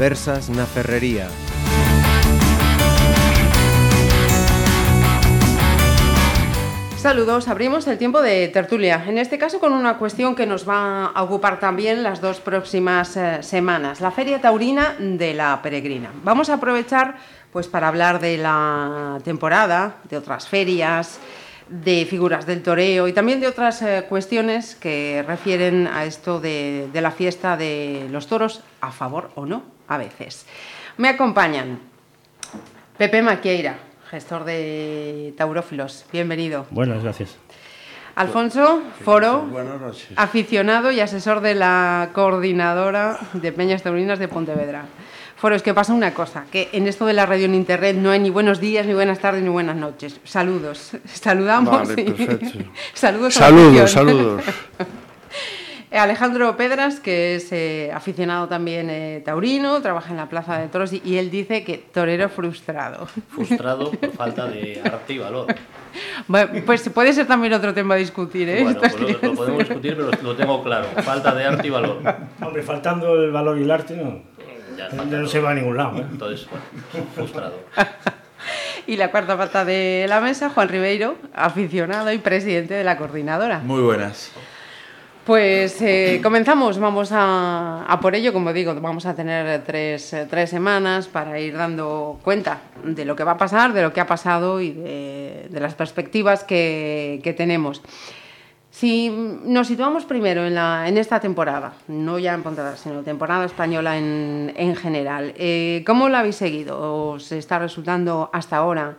[0.00, 1.28] Conversas na Ferrería.
[6.96, 11.08] Saludos, abrimos el tiempo de tertulia, en este caso con una cuestión que nos va
[11.08, 16.10] a ocupar también las dos próximas eh, semanas, la Feria Taurina de la Peregrina.
[16.24, 17.16] Vamos a aprovechar
[17.52, 21.20] pues para hablar de la temporada, de otras ferias,
[21.68, 26.88] de figuras del toreo y también de otras eh, cuestiones que refieren a esto de
[26.90, 30.46] la fiesta de los toros, a favor o no, a veces.
[30.96, 31.80] Me acompañan
[32.96, 33.76] Pepe Maquieira,
[34.08, 36.06] gestor de Taurófilos.
[36.12, 36.66] Bienvenido.
[36.70, 37.36] Buenas, gracias.
[38.14, 39.48] Alfonso Foro,
[40.16, 44.84] aficionado y asesor de la coordinadora de Peñas Taurinas de Pontevedra.
[45.36, 48.10] Foro, es que pasa una cosa, que en esto de la radio en internet no
[48.10, 50.20] hay ni buenos días, ni buenas tardes, ni buenas noches.
[50.24, 50.92] Saludos.
[51.06, 51.88] Saludamos.
[51.88, 53.36] Vale, y- saludos.
[53.38, 54.42] a la Saludos, saludos.
[55.92, 60.92] Alejandro Pedras, que es eh, aficionado también eh, taurino, trabaja en la Plaza de Toros
[60.92, 63.06] y, y él dice que torero frustrado.
[63.28, 65.46] frustrado por falta de arte y valor.
[66.28, 68.62] Bueno, pues puede ser también otro tema a discutir, ¿eh?
[68.62, 70.86] Bueno, pues lo, podemos discutir, pero lo tengo claro.
[71.02, 72.00] Falta de arte y valor.
[72.40, 74.22] Hombre, faltando el valor y el arte, no,
[74.76, 75.98] Ya no se va a ningún lado.
[75.98, 76.06] ¿eh?
[76.08, 77.58] Entonces, bueno, frustrado.
[78.86, 83.58] Y la cuarta pata de la mesa, Juan Ribeiro, aficionado y presidente de la coordinadora.
[83.60, 84.32] Muy buenas.
[85.24, 90.48] Pues eh, comenzamos, vamos a, por ello, como digo, vamos a tener tres, eh, tres
[90.48, 94.06] semanas para ir dando cuenta de lo que va a pasar, de lo que ha
[94.06, 97.82] pasado y de, las perspectivas que, tenemos.
[98.70, 99.10] Si
[99.44, 104.74] nos situamos primero en, esta temporada, no ya en Pontevedra, sino temporada española en, en
[104.74, 107.10] general, eh, ¿cómo la habéis seguido?
[107.10, 108.96] ¿Os está resultando hasta ahora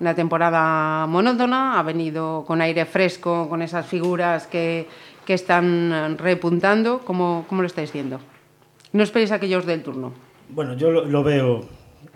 [0.00, 1.78] una temporada monótona?
[1.78, 4.88] ¿Ha venido con aire fresco, con esas figuras que,
[5.26, 7.00] que están repuntando?
[7.00, 8.20] ¿Cómo, ¿Cómo lo estáis viendo?
[8.92, 10.12] No esperéis a aquellos del turno.
[10.48, 11.68] Bueno, yo lo, lo veo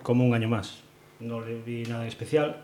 [0.03, 0.79] como un año más.
[1.19, 2.61] No le vi nada especial.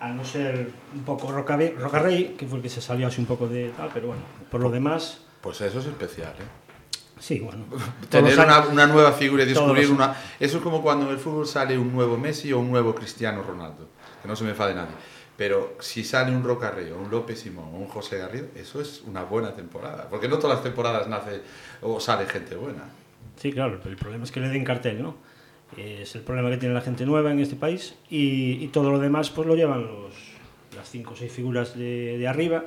[0.00, 3.26] A no ser un poco Roca, Rocarrey, que fue el que se salió así un
[3.26, 7.18] poco de tal, pero bueno, por lo demás, Pues eso es especial, ¿eh?
[7.18, 7.64] sí, bueno.
[8.10, 10.14] Tener una, una nueva figura y descubrir una...
[10.38, 13.42] Eso es como cuando en el fútbol sale un nuevo Messi o un nuevo Cristiano
[13.42, 13.88] Ronaldo.
[14.20, 14.92] Que no se me enfade nadie.
[15.36, 19.02] Pero si sale un Rocarrey o un López Simón o un José Garrido, eso es
[19.06, 20.08] una buena temporada.
[20.08, 21.42] Porque no todas las temporadas nace
[21.82, 22.84] o sale gente buena.
[23.36, 25.16] Sí, claro, pero el problema es que le den cartel, ¿no?
[25.76, 28.98] Es el problema que tiene la gente nueva en este país y, y todo lo
[28.98, 30.14] demás pues lo llevan los,
[30.74, 32.64] las cinco o seis figuras de, de arriba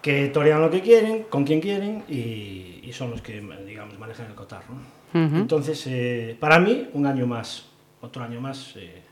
[0.00, 4.26] que torean lo que quieren, con quien quieren y, y son los que, digamos, manejan
[4.26, 5.26] el cotar, ¿no?
[5.26, 5.36] Ujú.
[5.36, 7.66] Entonces, eh, para mí, un año más,
[8.00, 9.02] otro año más, eh,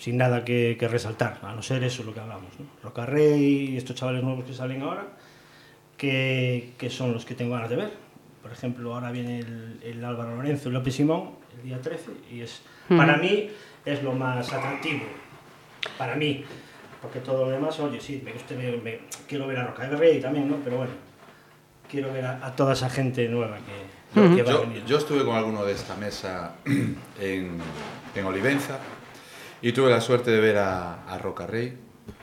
[0.00, 2.64] sin nada que, que resaltar, a no ser eso lo que hablamos, ¿no?
[2.82, 5.06] Rocarrey y estos chavales nuevos que salen ahora,
[5.98, 7.90] que, que son los que tengo ganas de ver.
[8.42, 12.40] Por ejemplo, ahora viene el, el Álvaro Lorenzo y López Simón el día 13 y
[12.40, 13.50] es, para mí
[13.84, 15.02] es lo más atractivo,
[15.98, 16.44] para mí,
[17.02, 20.48] porque todo lo demás, oye, sí, me gusta, me- me- quiero ver a Rocarrey también,
[20.48, 20.56] ¿no?
[20.64, 20.92] Pero bueno,
[21.90, 24.84] quiero ver a, a toda esa gente nueva que, que va a Yo, venir.
[24.86, 26.54] yo estuve con alguno de esta mesa
[27.20, 27.58] en,
[28.14, 28.78] en Olivenza
[29.62, 31.76] y tuve la suerte de ver a, a Rocarrey.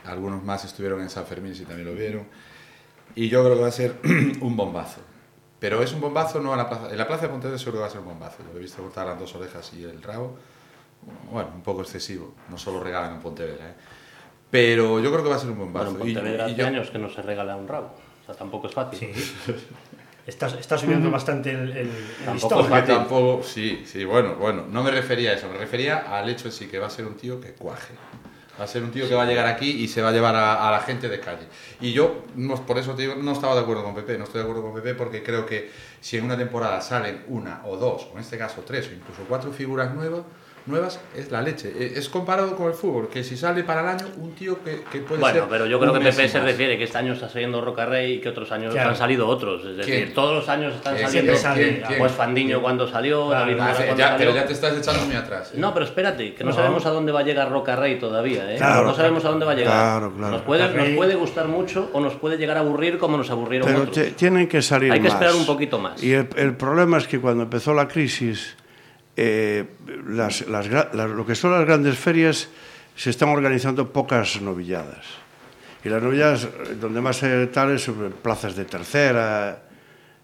[0.04, 2.26] Algunos más estuvieron en San Fermín, si también lo vieron.
[3.14, 3.96] Y yo creo que va a ser
[4.40, 5.00] un bombazo.
[5.60, 6.90] Pero es un bombazo no en la plaza.
[6.90, 8.36] En la plaza de Pontevedra seguro que va a ser un bombazo.
[8.46, 10.36] Yo lo he visto cortar las dos orejas y el rabo.
[11.32, 12.34] Bueno, un poco excesivo.
[12.48, 13.70] No solo regalan en Pontevedra.
[13.70, 13.74] ¿eh?
[14.50, 15.90] Pero yo creo que va a ser un bombazo.
[15.92, 17.90] Bueno, en Pontevedra Y- y hace yo- años que no se regala un rabo.
[18.22, 18.98] O sea, tampoco es fácil.
[19.14, 19.52] Sí.
[20.28, 21.90] Está, está subiendo bastante el, el, el
[22.24, 22.94] Tampoco fácil.
[22.94, 26.52] tampoco, sí, sí, bueno, bueno, no me refería a eso, me refería al hecho de
[26.52, 27.94] sí que va a ser un tío que cuaje.
[28.60, 30.34] Va a ser un tío que va a llegar aquí y se va a llevar
[30.36, 31.46] a, a la gente de calle.
[31.80, 34.40] Y yo, no- por eso te digo, no estaba de acuerdo con Pepe, no estoy
[34.40, 38.08] de acuerdo con Pepe porque creo que si en una temporada salen una o dos,
[38.10, 40.22] o en este caso tres o incluso cuatro figuras nuevas,
[40.68, 41.72] nuevas es la leche.
[41.78, 44.82] E- Es comparado con el fútbol, que si sale para el año un tío que,
[44.92, 45.32] que puede ser.
[45.32, 48.20] Bueno, pero yo creo que Pepe se refiere que este año está saliendo Rocarrey y
[48.20, 48.90] que otros años Claro.
[48.90, 49.64] han salido otros.
[49.64, 50.14] Es decir, ¿Quién?
[50.14, 51.06] todos los años están ¿Quién?
[51.06, 51.32] saliendo.
[51.54, 51.82] ¿Quién?
[51.86, 51.98] ¿Quién?
[51.98, 54.18] Pues Fandiño cuando salió, Claro, David claro, Mora cuando ya- salió.
[54.18, 55.50] pero ya te estás echando muy atrás.
[55.52, 55.56] ¿eh?
[55.58, 56.56] No, pero espérate, que no, No.
[56.56, 58.56] sabemos a dónde va a llegar Rocarrey todavía, ¿eh?
[58.58, 59.72] Claro, no sabemos a dónde va a llegar.
[59.72, 60.32] claro, claro.
[60.34, 63.66] Nos, puede, nos puede gustar mucho o nos puede llegar a aburrir como nos aburrieron
[63.68, 64.16] Pero otros.
[64.16, 65.14] tienen que salir Hay que más.
[65.14, 66.02] esperar un poquito más.
[66.02, 68.56] Y el, el problema es que cuando empezó la crisis,
[69.18, 69.64] eh,
[70.06, 72.48] las, las las- lo que son las grandes ferias
[72.94, 75.04] se están organizando pocas novilladas.
[75.84, 79.62] Y las novilladas, eh, donde más se tal es sobre plazas de tercera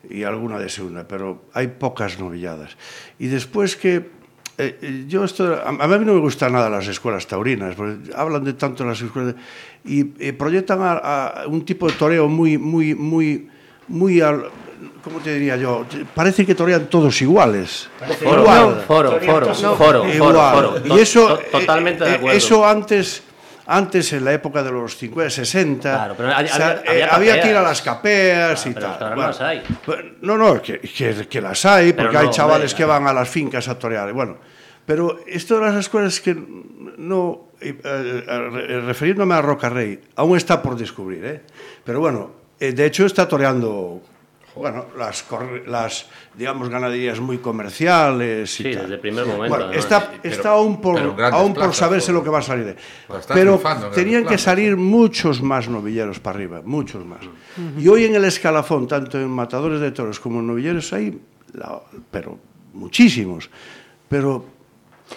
[0.09, 2.77] y alguna de segunda, pero hay pocas novilladas.
[3.19, 4.11] Y después que
[4.59, 8.11] eh, eh, yo esto, a, a mí no me gustan nada las escuelas taurinas, porque
[8.15, 9.35] hablan de tanto las escuelas
[9.85, 10.93] y eh, proyectan a,
[11.43, 13.49] a un tipo de toreo muy, muy, muy,
[13.89, 14.47] muy al-
[15.05, 15.85] ¿cómo te diría yo?
[16.15, 17.89] Parece que torean todos iguales.
[18.23, 18.85] Foro, Igual.
[18.87, 20.55] foro, foro, foro, foro, Igual.
[20.55, 20.97] foro.
[20.97, 22.37] Y eso, to- totalmente eh, de eh, acuerdo.
[22.39, 23.23] Eso antes,
[23.67, 27.03] antes en la época de los 50, 60, Claro, pero había- o sea, había- eh,
[27.05, 29.03] había había que ir a las capeas Claro, y pero tal.
[29.03, 29.63] ahora no las hay.
[29.85, 32.85] Pues, No, no, que, que- que las hay, Pero porque hay no, chavales hombre, que
[32.85, 34.13] van a las fincas a torear.
[34.13, 34.39] Bueno,
[34.87, 40.37] pero esto de las escuelas que no, eh, eh, eh, refiriéndome a Roca Rey, aún
[40.37, 41.41] está por descubrir, ¿eh?
[41.85, 42.31] Pero bueno,
[42.61, 44.03] eh, de hecho está toreando,
[44.57, 48.83] bueno, las, corre- las digamos, ganaderías muy comerciales y Sí, tal.
[48.83, 49.85] desde el primer momento, Bueno, además.
[49.85, 50.99] está, Pero- está aún por,
[51.33, 52.77] aún por saberse por- lo que va a salir de.
[53.07, 57.21] Pues está Pero triunfando tenían que plazas, salir muchos más novilleros para arriba, muchos más.
[57.79, 61.19] Y hoy en el escalafón, tanto en matadores de toros como en novilleros, hay,
[61.53, 61.81] la-
[62.11, 62.39] pero
[62.73, 63.51] muchísimos.
[64.09, 64.45] Pero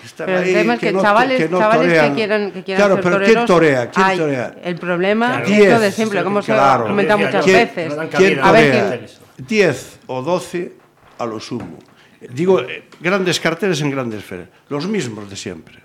[0.04, 2.80] están Pero el tema es que, no- chavales, que no chavales que quieran, que quieran
[2.82, 3.90] Claro, ser pero toreros, ¿quién torea?
[3.92, 4.56] ¿Quién torea?
[4.64, 5.64] El problema Claro.
[5.64, 6.84] es lo de siempre, como se claro.
[6.86, 7.90] ha comentado muchas veces.
[7.90, 10.74] no dan ¿Quién cabida A ver quién- 10 o 12
[11.18, 11.80] a lo sumo.
[12.20, 14.50] Digo, eh, grandes carteles en grandes ferias.
[14.70, 15.80] Los mismos de siempre.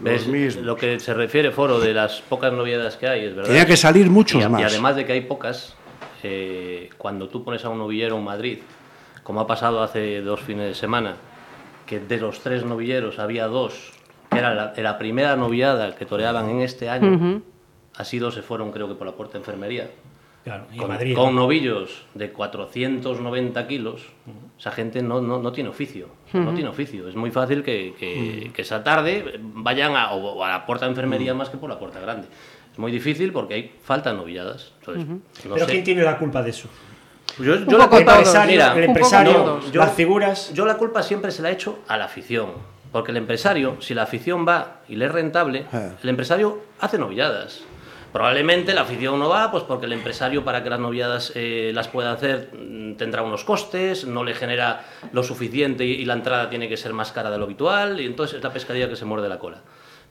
[0.00, 0.64] Los mismos.
[0.64, 3.50] Lo que se refiere, Foro, de las pocas novedades que hay, es verdad.
[3.50, 4.60] Tenía que salir muchos y, más.
[4.62, 5.76] y además de que hay pocas,
[6.22, 8.58] eh, cuando tú pones a un novillero en Madrid,
[9.22, 11.16] como ha pasado hace dos fines de semana,
[11.84, 13.92] que de los tres novilleros había dos,
[14.30, 17.42] que era la, la primera novillada que toreaban en este año,
[17.94, 19.90] así dos se fueron creo que por la puerta de enfermería.
[20.44, 21.14] Claro, y en Con, Madrid.
[21.16, 24.02] con novillos de 490 kilos,
[24.58, 26.08] esa gente no, no, no tiene oficio.
[26.34, 27.08] No tiene oficio.
[27.08, 30.90] Es muy fácil que, que, que esa tarde vayan a, o a la puerta de
[30.90, 32.28] enfermería más que por la puerta grande.
[32.72, 34.72] Es muy difícil porque hay falta de novilladas.
[34.80, 35.20] Entonces, no
[35.54, 35.72] Pero sé.
[35.72, 36.68] ¿quién tiene la culpa de eso?
[37.38, 39.60] Yo, la culpa, empresario, mira, el empresario.
[39.72, 40.52] Yo- las figuras.
[40.54, 42.50] yo la culpa siempre se la he hecho a la afición.
[42.92, 45.92] Porque el empresario, si la afición va y le es rentable, Eh.
[46.02, 47.64] el empresario hace novilladas.
[48.14, 51.88] Probablemente la afición no va, pues porque el empresario para que las novilladas eh, las
[51.88, 56.48] pueda hacer mm, tendrá unos costes, no le genera lo suficiente y, y la entrada
[56.48, 59.04] tiene que ser más cara de lo habitual y entonces es la pescadilla que se
[59.04, 59.62] muerde la cola.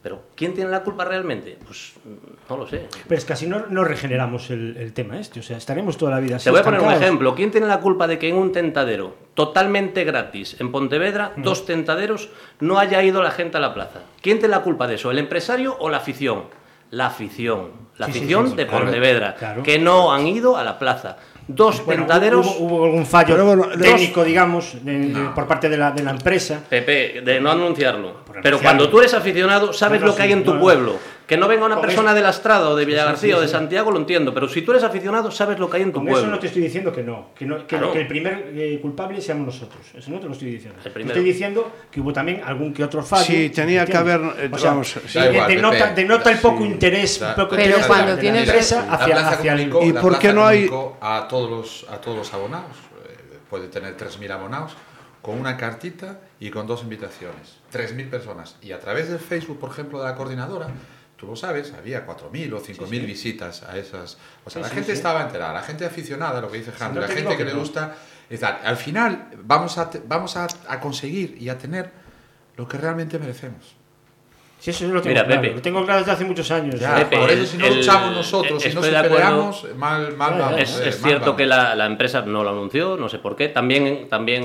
[0.02, 1.56] Pero ¿quién tiene la culpa realmente?
[1.64, 2.88] Pues mm, no lo sé.
[3.08, 5.40] Pero es que así no, no regeneramos el, el tema este.
[5.40, 6.44] O sea, estaremos toda la vida así.
[6.44, 7.34] Te voy a poner un ejemplo.
[7.34, 12.28] ¿Quién tiene la culpa de que en un tentadero totalmente gratis en Pontevedra, dos tentaderos,
[12.60, 14.00] no haya ido la gente a la plaza?
[14.20, 15.10] ¿Quién tiene la culpa de eso?
[15.10, 16.42] ¿El empresario o la afición?
[16.94, 17.84] La afición.
[17.96, 19.62] La Sí, afición sí, sí, de claro, Pontevedra, claro.
[19.62, 21.16] que no han ido a la plaza.
[21.46, 22.46] Dos Bueno, tentaderos.
[22.58, 26.02] Hubo, hubo algún fallo Pero bueno, técnico, digamos, de- de- por parte de la, de
[26.02, 26.60] la empresa.
[26.68, 28.22] Pepe, de no anunciarlo.
[28.24, 28.58] Pero anunciarlo.
[28.60, 30.62] cuando tú eres aficionado, sabes No, no, lo que hay en tu no, no.
[30.62, 30.96] pueblo.
[31.26, 33.48] Que no venga una persona eso- de la Estrada o de Villagarcía sí, o de.
[33.48, 34.34] Santiago, lo entiendo.
[34.34, 36.20] Pero si tú eres aficionado, sabes lo que hay en tu Con pueblo.
[36.20, 37.92] eso no te estoy diciendo que no, que, no, que, Claro.
[37.92, 39.80] que el primer eh, culpable seamos nosotros.
[39.94, 40.78] Eso no te lo estoy diciendo.
[40.82, 43.24] Te estoy diciendo que hubo también algún que otro fallo.
[43.24, 46.64] Sí, tenía que haber, eh, O sea, vamos, sí, igual, denota el poco Sí.
[46.64, 50.18] interés, Da- poco Pero interés cuando tienes- empresa La hacia, plaza hacia el- ¿Y por
[50.18, 50.70] qué no hay-
[51.00, 52.76] a todos los a todos los abonados,
[53.08, 53.16] eh,
[53.48, 54.72] puede tener 3.000 abonados,
[55.22, 57.56] con una cartita y con dos invitaciones.
[57.70, 58.56] 3.000 personas.
[58.60, 60.66] Y a través del Facebook, por ejemplo, de la coordinadora,
[61.24, 64.18] tú lo sabes, había 4.000 o 5.000 visitas a esas...
[64.44, 64.96] O sea, Sí, la sí, gente sí.
[64.98, 67.52] estaba enterada, la gente aficionada, lo que dice no la te gente que que le
[67.54, 67.60] no.
[67.60, 67.94] gusta...
[68.40, 68.58] tal.
[68.64, 71.90] Al final vamos a, vamos a, a conseguir y a tener
[72.56, 73.76] lo que realmente merecemos.
[74.60, 75.42] Sí, eso lo tengo Mira, claro.
[75.42, 75.54] Pepe.
[75.56, 76.80] Lo tengo claro desde hace muchos años.
[76.80, 80.38] Ya, Pepe, por eso el- si no el- luchamos nosotros, si no superamos, mal, mal
[80.38, 80.60] vamos.
[80.60, 81.36] Es, eh, es mal cierto vamos.
[81.36, 83.48] que la, la empresa no lo anunció, no sé por qué.
[83.48, 84.42] También, también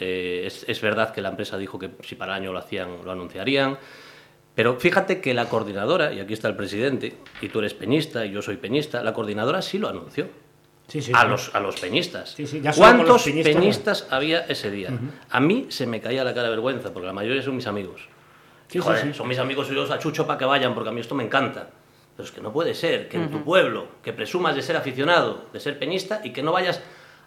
[0.00, 3.04] eh, es, es verdad que la empresa dijo que si para el año lo hacían,
[3.04, 3.78] lo anunciarían.
[4.54, 8.30] Pero fíjate que la coordinadora, y aquí está el presidente, y tú eres peñista y
[8.30, 10.28] yo soy peñista, la coordinadora sí lo anunció.
[10.86, 11.28] Sí, sí, a, sí.
[11.28, 12.30] los, a los peñistas.
[12.30, 14.90] Sí, sí, ya solo con ¿Cuántos los peñistas, peñistas, había ese día?
[15.30, 18.02] A mí se me caía la cara de vergüenza, porque la mayoría son mis amigos.
[18.68, 19.14] Sí, sí, Joder, sí.
[19.14, 21.24] son mis amigos y yo los achucho para que vayan, porque a mí esto me
[21.24, 21.70] encanta.
[22.16, 25.46] Pero es que no puede ser que en tu pueblo, que presumas de ser aficionado,
[25.52, 26.80] de ser peñista, y que no vayas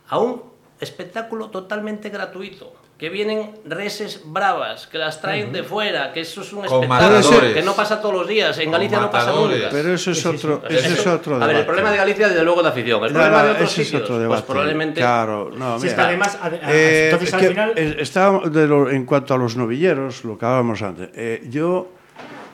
[0.08, 0.44] a un
[0.80, 2.74] espectáculo totalmente gratuito.
[2.98, 7.10] Que vienen reses bravas, que las traen de fuera, que eso es un Con espectáculo
[7.20, 7.54] matadores.
[7.54, 8.58] que no pasa todos los días.
[8.58, 9.70] En Con Galicia no pasa nunca.
[9.72, 12.62] Pero eso es otro, ese es otro a ver, el problema de Galicia, desde luego,
[12.62, 13.04] es de afición.
[13.06, 15.00] El No, problema de otros ese es sitios, otro pues probablemente...
[15.00, 15.96] Claro, no, Sí, es mira.
[15.96, 17.78] que además, a- Eh, entonces al que, final.
[17.78, 21.10] estábamos de lo- en cuanto a los novilleros, lo que hablábamos antes.
[21.14, 21.90] eh, yo,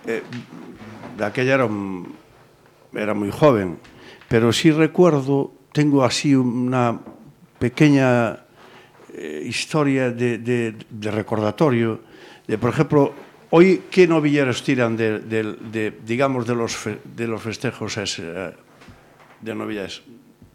[0.06, 0.24] eh,
[1.18, 2.18] de aquella era, un-
[2.94, 3.80] era muy joven,
[4.28, 7.00] pero sí recuerdo, tengo así una
[7.60, 8.43] pequeña
[9.14, 12.02] eh, historia de, de- de recordatorio.
[12.48, 13.14] De, por ejemplo,
[13.52, 18.24] hoy, ¿qué novilleros tiran de, de- de, digamos, de los, fe- de los festejos ese,
[18.26, 18.52] eh,
[19.42, 20.02] de novillas?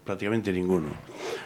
[0.03, 0.89] Prácticamente ninguno.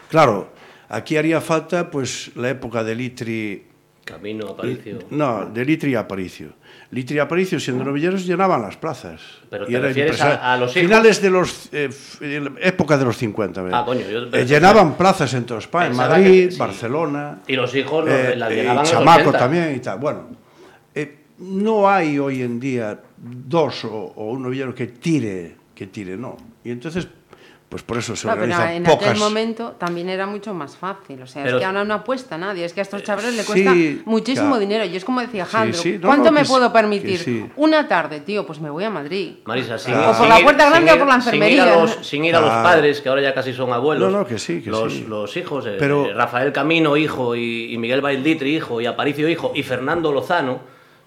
[0.10, 0.53] Claro,
[0.89, 3.63] aquí haría falta pues la época de Litri
[4.05, 5.00] Camino, Aparicio.
[5.12, 6.53] No, de Litri Aparicio.
[6.93, 9.19] Litri y Aparicio, siendo novilleros, llenaban las plazas.
[9.50, 10.81] Pero te refieres a- a los hijos.
[10.88, 11.69] Finales de los...
[11.71, 11.89] eh,
[12.62, 13.62] época de los 50.
[13.63, 13.79] ¿verdad?
[13.81, 15.88] Ah, coño, yo Eh, llenaban plazas en toda España.
[15.89, 16.59] Pensaba Madrid, que- sí.
[16.59, 17.39] Barcelona...
[17.47, 19.38] Y los hijos los- eh, las eh, llenaban y en los Chamaco 80.
[19.39, 20.00] también y tal.
[20.00, 20.27] Bueno,
[21.39, 26.38] no hay hoy en día dos o, o un novillero que tire, que tire, no.
[26.63, 27.07] Y entonces,
[27.70, 29.08] pues por eso se No, pero organizan en pocas...
[29.10, 31.22] aquel momento también era mucho más fácil.
[31.24, 32.65] O sea, Pero- es que ahora no apuesta nadie.
[32.65, 34.60] Es que a estos chavales le cuesta Sí, muchísimo claro.
[34.60, 34.86] dinero.
[34.86, 37.51] Y es como decía Jandro, sí, no, ¿cuánto no, me que puedo permitir?
[37.55, 39.38] Una tarde, tío, pues me voy a Madrid.
[39.46, 40.12] Marisa, sin, Claro.
[40.12, 41.63] O por la ir- puerta grande sin o por la ir- sin ir enfermería.
[41.74, 42.63] a los, sin ir a los Claro.
[42.63, 44.12] padres, que ahora ya casi son abuelos.
[44.12, 45.05] No, no, que sí, que los, sí.
[45.10, 49.27] los hijos, eh, Pero- eh, Rafael Camino, hijo, y, y Miguel Bailditri, hijo, y Aparicio,
[49.27, 50.60] hijo, y Fernando Lozano,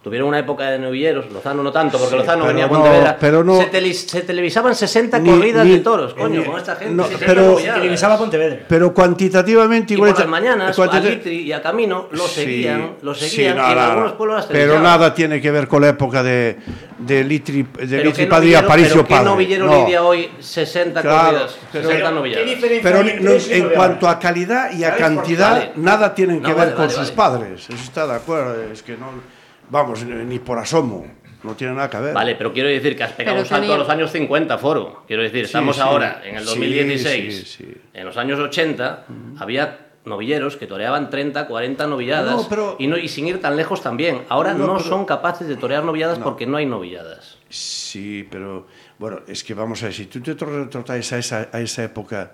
[0.07, 1.33] tuvieron una época de novilleros.
[1.33, 3.17] Lozano no tanto, porque Sí, Lozano pero venía a no, Pontevedra.
[3.19, 6.59] pero no- se, tele- se televisaban 60 Ni- corridas ni- de toros, coño, ni- con
[6.59, 6.95] esta gente.
[6.95, 7.81] no, 60 pero- novilladas.
[7.81, 8.61] Televisaba Pontevedra.
[8.69, 10.13] Pero cuantitativamente Y igual...
[10.13, 13.67] por las mañanas, a Litri y a Camino lo Sí, seguían, lo sí, seguían, no,
[13.69, 14.17] y en no, algunos no.
[14.17, 16.57] pueblos las Pero nada tiene que ver con la época de,
[16.99, 19.25] de Litri, de Litri ¿qué Padre y novillero- Aparicio pero ¿qué Padre.
[19.27, 19.83] novillero No.
[19.85, 21.59] lidia hoy 60 Claro, corridas?
[21.73, 22.47] pero- 60 ¿Qué novilladas.
[22.47, 25.75] diferencia Pero hay no- entre eso y en lo cuanto a calidad y a cantidad,
[25.75, 27.65] nada tienen que No, ver con sus padres.
[27.69, 28.55] Eso está de acuerdo.
[28.73, 29.36] Es que no.
[29.71, 31.07] Vamos, ni por asomo.
[31.43, 32.15] No tiene nada que ver.
[32.15, 34.59] Vale, pero quiero decir que has pegado Pero un salto tenía- a los años 50,
[34.59, 35.05] Foro.
[35.07, 35.83] Quiero decir, estamos sí.
[35.83, 37.35] ahora en el Sí, 2016.
[37.49, 37.75] sí, sí.
[37.95, 39.05] En los años 80
[39.39, 42.35] había novilleros que toreaban 30, 40 novilladas.
[42.37, 44.23] No, pero- y, no, y sin ir tan lejos también.
[44.29, 47.39] Ahora No, no, pero- son capaces de torear novilladas porque no hay novilladas.
[47.49, 48.67] Sí, pero
[48.99, 50.35] bueno, es que vamos a ver, si tú te
[50.93, 52.33] a esa, a esa época,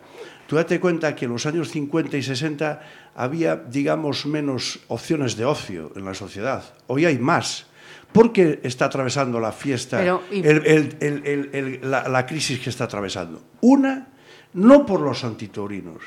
[0.53, 2.83] tú date cuenta que en los años 50 y 60
[3.15, 6.63] había, digamos, menos opciones de ocio en la sociedad.
[6.89, 7.65] Hoy hay más.
[8.13, 12.27] ¿Por qué está atravesando la fiesta Pero, y- el- el- el- el- el- la, la
[12.27, 13.41] crisis que está atravesando?
[13.63, 14.09] Una,
[14.53, 16.03] no por los antitaurinos,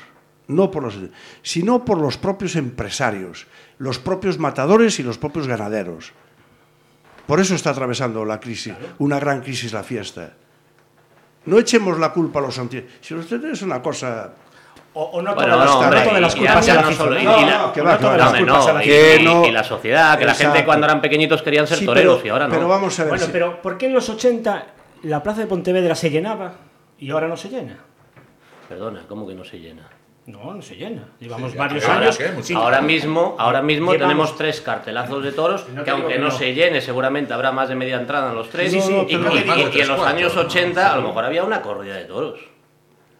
[0.46, 0.94] no por los,
[1.42, 3.48] sino por los propios empresarios,
[3.78, 6.12] los propios matadores y los propios ganaderos.
[7.26, 10.34] Por eso está atravesando la crisis, una gran crisis la fiesta.
[11.46, 12.84] No echemos la culpa a los anti...
[13.00, 14.32] Si usted es una cosa...
[14.94, 16.76] O, o no Bueno, todas, no, las- hombre, no todas las culpas y- la-
[19.46, 20.64] y, la sociedad, que la gente Exacto.
[20.66, 22.54] cuando eran pequeñitos querían ser Sí, toreros pero- y ahora no.
[22.54, 23.10] Pero vamos a ver...
[23.10, 24.64] Bueno, si- pero ¿por qué en los 80
[25.02, 26.54] la plaza de Pontevedra se llenaba
[26.98, 27.76] y ahora no se llena?
[28.70, 29.86] Perdona, ¿cómo que no se llena?
[30.26, 31.08] No, no se llena.
[31.20, 32.18] Llevamos Sí, varios ahora años.
[32.18, 32.42] que mucho.
[32.46, 36.32] sin- Ahora mismo, ahora mismo Llevamos- tenemos tres cartelazos de toros, No que aunque no,
[36.32, 38.72] se llene, seguramente habrá más de media entrada en los tres.
[38.72, 40.40] Sí, sí, y, y- en los años ¿no?
[40.42, 42.40] 80 a lo mejor había una corrida de toros.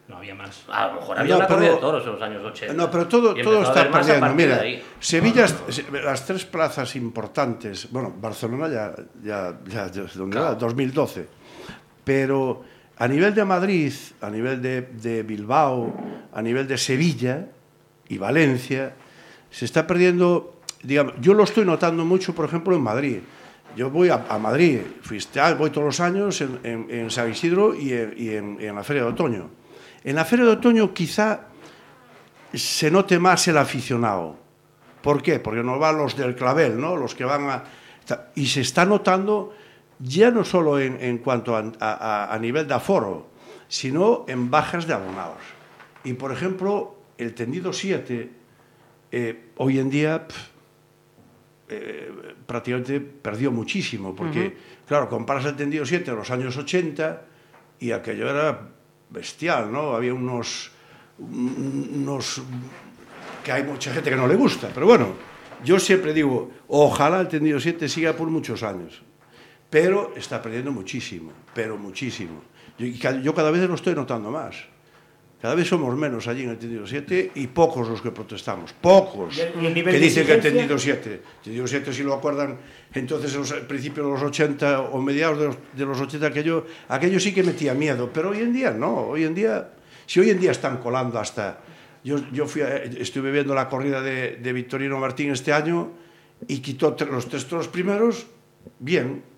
[0.09, 0.65] No había más.
[0.69, 2.75] A lo mejor había No, una pero- corrida de toros en los años 80.
[2.75, 4.35] No, pero todo, todo está perdiendo.
[4.35, 4.63] Mira.
[4.99, 10.53] Sevilla, es- las tres plazas importantes, bueno, Barcelona ya, ya, ya, ya es donde Claro.
[10.53, 11.27] va, 2012,
[12.05, 12.63] pero
[12.99, 15.95] a nivel de Madrid, a nivel de, Bilbao,
[16.33, 17.47] a nivel de Sevilla
[18.09, 18.95] y Valencia,
[19.51, 23.19] se está perdiendo, yo lo estoy notando mucho, por ejemplo, en Madrid.
[23.77, 24.81] Yo voy a, a Madrid,
[25.39, 29.51] ah, voy todos los años en, San Isidro y, en la Feria de Otoño.
[30.03, 31.49] En la Feria de Otoño quizá
[32.55, 34.39] se note más el aficionado.
[35.03, 35.39] ¿Por qué?
[35.39, 36.97] Porque no van los del clavel, ¿no?
[36.97, 37.65] Los que van a...
[38.35, 39.53] Y se está notando
[39.99, 43.29] ya no solo en, en cuanto a, a- a nivel de aforo,
[43.69, 45.39] sino en bajas de abonados.
[46.05, 48.31] Y, por ejemplo, el tendido 7,
[49.13, 50.51] eh, hoy en día pf,
[51.69, 52.13] eh,
[52.47, 57.23] prácticamente perdió muchísimo, porque, claro, comparas el tendido 7 de los años 80
[57.81, 58.69] y aquello era
[59.11, 59.95] bestial, ¿no?
[59.97, 60.71] Había unos,
[61.19, 62.43] unos
[63.45, 65.09] que hay mucha gente que no le gusta, pero bueno,
[65.65, 69.03] yo siempre digo, ojalá el tendido 7 siga por muchos años,
[69.77, 72.41] pero está perdiendo muchísimo, pero muchísimo.
[72.79, 72.87] Yo,
[73.21, 74.57] yo cada vez lo estoy notando más.
[75.43, 79.37] Cada vez somos menos allí en el tendido 7 y pocos los que protestamos, pocos
[79.37, 81.13] ¿Y el- que dicen que el tendido 7.
[81.13, 82.57] El tendido 7 si lo acuerdan
[82.95, 86.27] entonces en los al principio de los 80 o mediados de los, de los 80
[86.27, 89.73] aquello, aquello sí que metía miedo, pero hoy en día no, hoy en día
[90.07, 91.59] si hoy en día están colando hasta
[92.03, 95.93] yo, yo fui a- estuve viendo la corrida de, de Victorino Martín este año
[96.49, 98.27] y quitó los tres toros primeros
[98.81, 99.36] bien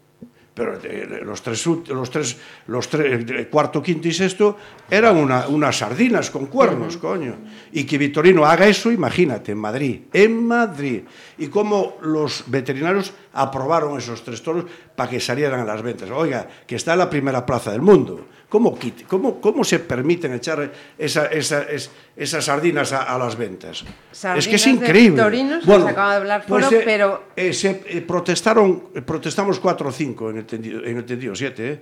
[0.58, 0.78] pero
[1.24, 2.36] los tres, los tres,
[2.66, 4.56] los tres, cuarto, quinto y sexto
[4.90, 7.36] eran una- unas sardinas con cuernos, coño.
[7.72, 11.02] Y que Vitorino haga eso, imagínate, en Madrid, en Madrid.
[11.38, 14.64] Y cómo los veterinarios aprobaron esos tres toros
[14.96, 16.10] para que salieran a las ventas.
[16.10, 18.26] Oiga, que está en la primera plaza del mundo.
[18.48, 23.84] ¿Cómo, cómo, cómo se permiten echar esa- esa- es- esas sardinas a, a las ventas?
[23.84, 25.22] es que es Sardinas de increíble.
[25.22, 29.88] Victorinos, nos acaba de hablar Foro, eh, pero- eh, se, eh, protestaron, eh, protestamos 4
[29.90, 31.80] o 5 en el tendido, en el tendido 7, ¿eh?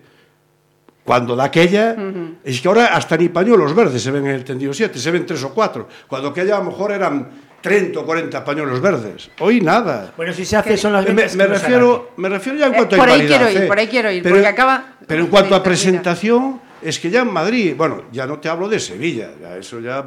[1.04, 1.94] Cuando de aquella,
[2.42, 5.24] es que ahora hasta ni pañuelos verdes se ven en el tendido 7, se ven
[5.24, 5.86] 3 o 4.
[6.08, 9.30] Cuando aquella a lo mejor eran 30 o 40 pañuelos verdes.
[9.40, 10.12] Hoy nada.
[10.16, 12.96] Bueno, si se hace son las Me, me refiero, me refiero ya en Eh, cuanto
[12.96, 13.66] por a ahí calidad, quiero ir, ¿eh?
[13.66, 17.22] por ahí quiero ir, pero, porque acaba- Pero en cuanto a presentación, es que ya
[17.22, 20.06] en Madrid, bueno, ya no te hablo de Sevilla, ya eso ya,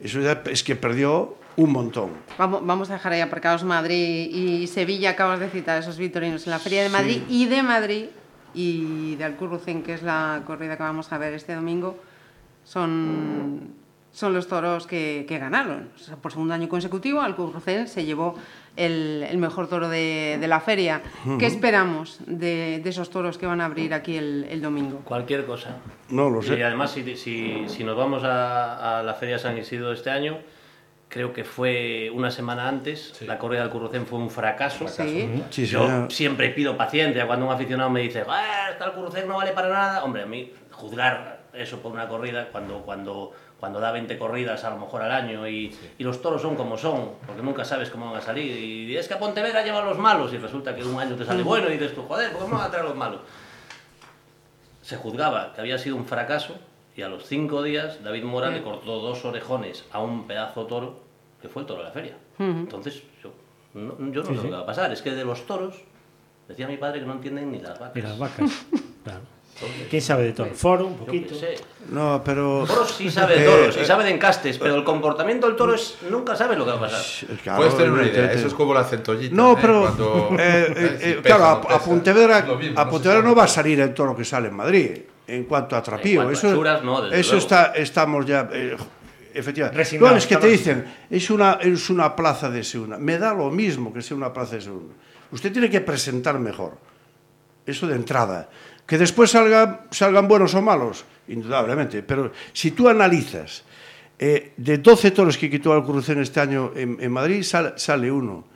[0.00, 2.10] eso ya es que perdió un montón.
[2.38, 5.10] Vamos, vamos a dejar ahí aparcados Madrid y Sevilla.
[5.10, 8.04] Acabas de citar esos vitorinos en la Feria de Madrid y de Madrid
[8.54, 11.98] y de Alcurrucén, que es la corrida que vamos a ver este domingo,
[12.64, 13.74] son,
[14.16, 15.90] son los toros que, que ganaron.
[15.94, 18.34] O sea, por segundo año consecutivo, Alcurrucén se llevó
[18.74, 21.02] el, el mejor toro de, de la feria.
[21.38, 25.00] ¿Qué esperamos de, de esos toros que van a abrir aquí el, el domingo?
[25.04, 25.76] Cualquier cosa.
[26.08, 26.58] No lo sé.
[26.58, 30.38] Y además, si, si, si nos vamos a, a la Feria San Isidro este año,
[31.10, 34.88] creo que fue una semana antes, la corrida del Currucén fue un fracaso.
[34.88, 35.28] Sí.
[35.50, 36.10] Sí, Yo señor.
[36.10, 39.68] siempre pido paciencia cuando un aficionado me dice, "Ah, está el Currucén no vale para
[39.68, 40.04] nada.
[40.04, 44.70] Hombre, a mí juzgar eso por una corrida cuando, cuando, cuando da 20 corridas a
[44.70, 48.06] lo mejor al año y, y los toros son como son, porque nunca sabes cómo
[48.06, 48.54] van a salir.
[48.56, 51.42] Y es que a Pontevedra llevan los malos y resulta que un año te sale
[51.44, 53.20] bueno y dices tú, joder, ¿por qué me van a traer los malos?
[54.82, 56.54] Se juzgaba que había sido un fracaso
[56.96, 60.68] y a los cinco días David Mora le cortó dos orejones a un pedazo de
[60.68, 61.00] toro
[61.40, 62.16] que fue el toro de la feria.
[62.38, 63.32] Entonces, yo
[63.74, 64.92] no, yo no sé lo que va a pasar.
[64.92, 65.76] Es que de los toros,
[66.48, 67.96] decía mi padre que no entienden ni las vacas.
[67.96, 68.66] Y las vacas.
[69.06, 69.20] Claro.
[69.88, 70.48] ¿Quién sabe de todo?
[70.54, 71.34] Foro, un poquito.
[71.90, 72.64] No, pero...
[72.68, 75.74] Toros sí sabe de Eh, toros, y sabe de encastes, pero el comportamiento del toro
[75.74, 77.26] es nunca sabe lo que va a pasar.
[77.42, 79.34] claro, Puedes tener una idea, eso es como la centollita.
[79.34, 79.56] No, ¿eh?
[79.60, 81.80] pero eh, claro, no a, a.
[81.80, 83.28] Pontevedra, mismo, a Pontevedra sabe.
[83.30, 86.22] no va a salir el toro que sale en Madrid en cuanto a atrapío.
[86.22, 88.76] cuanto a eso churas, no, eso está, estamos ya eh,
[89.32, 89.78] efectivamente.
[89.78, 92.98] Resignados, No, es que te dicen es una es una plaza de segunda.
[92.98, 94.94] Me da lo mismo que sea una plaza de segunda.
[95.30, 96.76] Usted tiene que presentar mejor.
[97.64, 98.48] Eso de entrada.
[98.86, 103.66] Que despois salga, salgan buenos ou malos, indudablemente, pero se si tú analizas
[104.18, 108.48] eh, de 12 toros que quitou Alcurrucén este año en, en Madrid, sal, sale uno.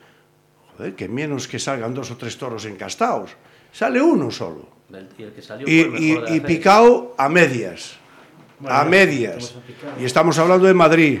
[0.73, 3.37] Joder, que menos que salgan dos o tres toros encastados.
[3.69, 4.81] Sale uno solo.
[4.89, 7.95] Y, el que salió y, y, y picao a medias.
[8.59, 9.53] Bueno, a medias.
[9.53, 11.19] A y estamos hablando de Madrid.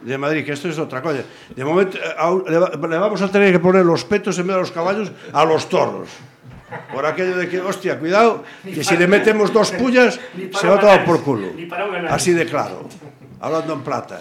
[0.00, 1.24] De Madrid, que esto es otra cosa.
[1.54, 4.56] De momento, eh, a, le, le vamos a tener que poner los petos en vez
[4.56, 6.08] de los caballos a los toros.
[6.92, 10.18] Por aquello de que, hostia, cuidado, que si le metemos dos pullas,
[10.52, 11.48] se va todo por culo.
[12.08, 12.86] Así de claro.
[13.40, 14.20] Hablando en plata.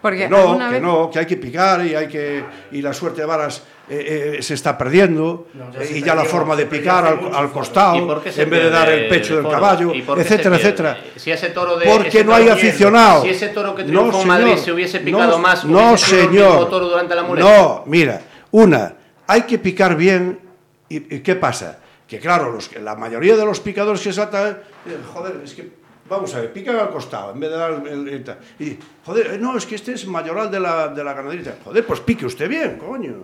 [0.00, 2.92] Porque Que no, que vez- no, que hay que picar y hay que y la
[2.92, 6.54] suerte de varas eh, eh, se está perdiendo No, ya se y ya la forma
[6.56, 9.36] de picar al, al costado ¿Y por qué se en vez de dar el pecho
[9.36, 10.98] del caballo, ¿Y por qué se etcétera, etcétera.
[11.16, 13.22] Si ese toro de Porque ese no hay aficionado.
[13.22, 16.68] Si ese toro que triunfó en Madrid se hubiese picado No, más, no, hubiese señor.
[16.68, 17.48] toro durante la muleta.
[17.58, 18.94] No, mira, una,
[19.26, 20.38] hay que picar bien.
[20.86, 21.78] ¿Y, y qué pasa?
[22.14, 25.68] Que claro, los, que- la mayoría de los picadores que saltan, eh, joder, es que,
[26.08, 28.38] vamos a ver, pican al costado en vez de dar el, el- el tal.
[28.60, 31.56] Y, joder, eh, no, es que este es mayoral de la, de la ganadería.
[31.64, 33.14] Joder, pues pique usted bien, coño.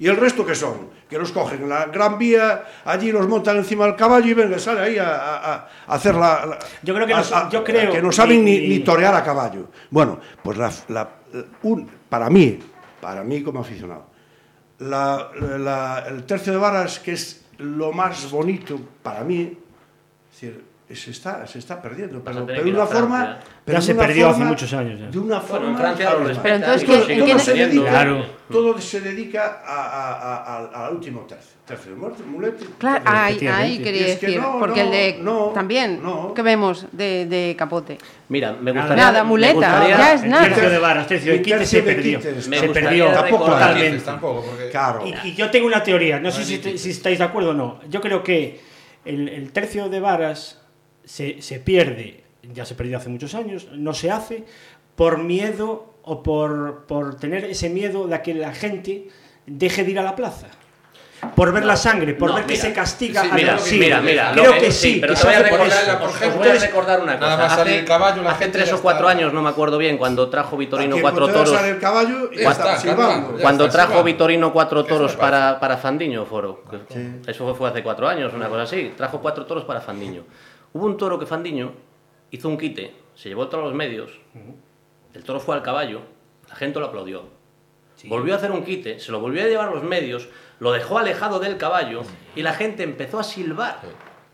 [0.00, 0.88] ¿Y el resto qué son?
[1.10, 4.58] Que los cogen en la gran vía, allí los montan encima del caballo y venga,
[4.58, 5.54] sale ahí a, a-
[5.86, 6.46] a hacer la...
[6.46, 8.78] la- Yo creo que no- a- a- yo creo que no saben ni- ni, ni
[8.78, 9.68] torear a caballo.
[9.90, 11.08] Bueno, pues la, la-
[11.64, 12.60] un- para mí,
[12.98, 14.06] para mí como aficionado,
[14.80, 19.56] el tercio de varas, que es lo más bonito para mí,
[20.96, 23.38] se está, se está perdiendo, pero, pero que de una forma...
[23.64, 25.06] pero Ya se perdió hace muchos años ya.
[25.08, 25.66] De una forma...
[25.66, 26.40] Bueno, en Francia lo abismal.
[26.42, 28.26] Pero entonces, lo ¿qué- todo se dedica, Claro.
[28.50, 29.62] todo se dedica
[30.86, 31.58] al- último tercio.
[31.66, 32.64] Tercio de muerte, mulete.
[32.78, 33.74] Claro, ahí, quería Y
[34.12, 36.32] es que decir, no, porque el de no, también no.
[36.32, 37.98] que vemos de, de capote.
[38.30, 38.86] Mira, me Nada.
[38.86, 39.04] gustaría...
[39.04, 40.44] Nada, muleta, gustaría- ya es El nada.
[40.48, 42.20] tercio de varas, tercio de quite se perdió.
[42.22, 43.08] Se perdió.
[43.12, 44.02] Tampoco totalmente.
[44.02, 44.70] Tampoco, porque...
[44.70, 45.04] Claro.
[45.06, 47.80] Y, y yo tengo una teoría, no sé si, estáis de acuerdo o no.
[47.90, 48.58] Yo creo que
[49.04, 50.62] el, el tercio de varas
[51.08, 54.44] se, se pierde, ya se perdió hace muchos años, no se hace
[54.94, 59.08] por miedo o por, por tener ese miedo de que la gente
[59.46, 60.48] deje de ir a la plaza.
[61.34, 64.00] Por ver la sangre, por No, ver que se castiga Sí, a Mira, sí, mira,
[64.00, 64.30] mira.
[64.34, 66.04] Creo que sí, pero que te voy a por recordar, eso.
[66.04, 67.48] os- os voy a recordar una nada cosa.
[67.48, 69.78] más Hace, el caballo, la hace gente tres o cuatro está- años, no me acuerdo
[69.78, 71.50] bien, cuando trajo Vitorino cuatro toros.
[71.50, 73.36] sale el caballo Ya está, silbando.
[73.36, 73.42] ya.
[73.42, 74.04] Cuando está, trajo silbando.
[74.04, 76.62] Vitorino cuatro toros para, para Fandiño, Foro.
[77.26, 78.92] Eso fue hace cuatro años, una cosa así.
[78.96, 80.22] Trajo cuatro toros para Fandiño.
[80.78, 81.72] Hubo un toro que Fandiño
[82.30, 84.12] hizo un quite, se llevó el toro a los medios,
[85.12, 86.02] el toro fue al caballo,
[86.48, 87.24] la gente lo aplaudió.
[88.04, 90.28] Volvió a hacer un quite, se lo volvió a llevar a los medios,
[90.60, 92.02] lo dejó alejado del caballo
[92.36, 93.80] y la gente empezó a silbar.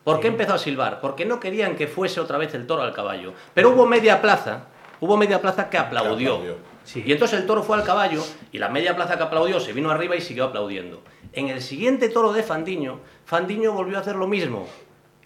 [0.04, 1.00] ¿Por qué empezó a silbar?
[1.00, 3.32] Porque no querían que fuese otra vez el toro al caballo.
[3.54, 4.66] Pero hubo media plaza,
[5.00, 6.34] hubo media plaza que aplaudió.
[6.34, 6.56] aplaudió.
[6.84, 7.02] Sí.
[7.06, 9.90] Y entonces el toro fue al caballo y la media plaza que aplaudió se vino
[9.90, 11.00] arriba y siguió aplaudiendo.
[11.32, 14.68] En el siguiente toro de Fandiño, Fandiño volvió a hacer lo mismo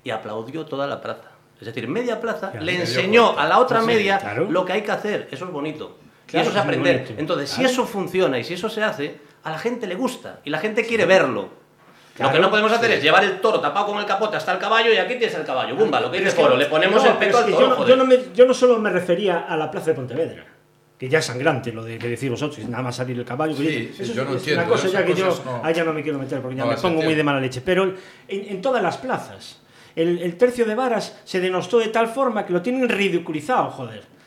[0.04, 1.30] y aplaudió toda la plaza.
[1.60, 2.64] Es decir, media plaza Claro.
[2.64, 4.46] le enseñó a la otra Sí, media claro.
[4.50, 5.28] lo que hay que hacer.
[5.30, 5.98] Eso es bonito.
[6.26, 6.98] Claro, y eso es es aprender.
[7.00, 7.14] bonito.
[7.20, 10.50] Entonces, si eso funciona y si eso se hace, a la gente le gusta y
[10.50, 11.48] la gente quiere verlo.
[12.14, 12.96] Claro, lo que no podemos hacer sí.
[12.98, 15.44] es llevar el toro tapado con el capote hasta el caballo y aquí tienes el
[15.44, 15.74] caballo.
[15.76, 17.64] Bumba, lo que dice es Foro, le ponemos no, el peto es al que toro,
[17.64, 17.88] yo, no- joder.
[17.90, 20.44] yo no me, yo no solo me refería a la plaza de Pontevedra,
[20.98, 23.54] que ya es sangrante lo de que decís vosotros, nada más salir el caballo.
[23.54, 25.84] Sí, sí, eso yo no es entiendo, una cosa ya que yo no- ahí ya
[25.84, 27.60] no me quiero meter porque ya no me pongo muy de mala leche.
[27.64, 27.96] Pero en,
[28.28, 29.60] en todas las plazas,
[29.98, 34.17] el, tercio de varas se denostó de tal forma que lo tienen ridiculizado, joder.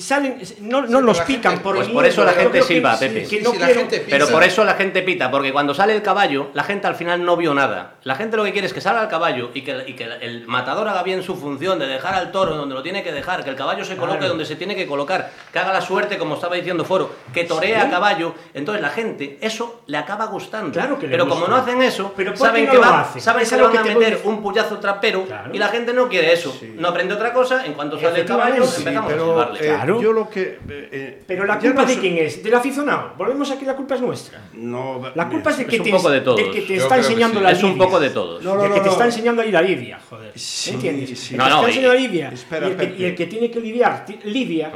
[0.00, 3.06] Salen, no, no los la pican gente- por Pues por eso la gente silba, sí,
[3.08, 3.26] Pepe.
[3.26, 4.04] Sí, no sí, la gente.
[4.08, 7.24] Pero por eso la gente pita, porque cuando sale el caballo, la gente al final
[7.24, 7.94] no vio nada.
[8.04, 10.46] La gente lo que quiere es que salga el caballo y que, y que el
[10.46, 13.50] matador haga bien su función de dejar al toro donde lo tiene que dejar, que
[13.50, 14.30] el caballo se coloque Claro.
[14.30, 17.80] donde se tiene que colocar, que haga la suerte, como estaba diciendo Foro, que torea
[17.82, 17.86] Sí.
[17.86, 18.34] a caballo.
[18.54, 20.72] Entonces la gente, eso le acaba gustando.
[20.72, 21.40] Claro que le Pero gusta.
[21.40, 23.20] como no hacen eso, Pero ¿por saben no que, hacen?
[23.22, 25.50] saben Es que van a meter un puyazo trapero Claro.
[25.54, 26.56] y la gente no quiere eso.
[26.74, 29.58] No aprende otra cosa, en cuanto sale el caballo, empezamos a silbarle.
[29.86, 30.02] Claro.
[30.02, 30.42] yo lo que...
[30.68, 33.12] eh, eh, Pero la culpa no de quién es, del aficionado.
[33.16, 34.40] Volvemos aquí, la culpa es nuestra.
[34.54, 36.36] No, La culpa es de que un te, poco de todos.
[36.36, 37.44] del que te Yo está que enseñando sí.
[37.44, 37.84] la Es un lidia.
[37.84, 38.42] poco de todos.
[38.44, 40.32] No, no, Del que te está enseñando a ir a Lidia, joder.
[40.38, 41.18] Sí, ¿Entiendes?
[41.18, 41.34] sí.
[41.34, 43.14] El No, que no, está y- enseñando a Lidia Espera, y, el que, y el
[43.14, 44.72] que tiene que lidiar Lidia,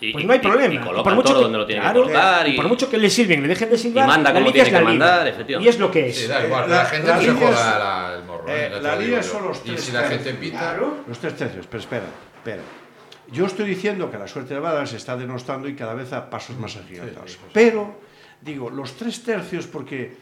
[0.00, 0.72] Y, pues no hay y- problema.
[0.74, 2.46] Y, Y por mucho toro que- donde lo tiene claro, que colocar.
[2.48, 4.46] y Y, por mucho que le sirven, le dejen de silbar, Y manda la como
[4.46, 5.06] lidia tiene es la que lidia.
[5.06, 5.66] mandar, efectivamente.
[5.66, 6.16] Y es lo que es.
[6.16, 8.44] Sí, da igual, la- la, gente la no se es- la- el morro.
[8.48, 10.98] Eh, la digo son los Y tres si la gente pita, Claro.
[11.08, 12.04] Los tres tercios, pero espera,
[12.36, 12.62] espera.
[13.30, 16.30] Yo estoy diciendo que la suerte de Bada se está denostando y cada vez a
[16.30, 17.32] pasos más agigantados.
[17.32, 17.50] Sí, sí, sí.
[17.52, 17.94] Pero,
[18.40, 20.16] digo, los tres tercios porque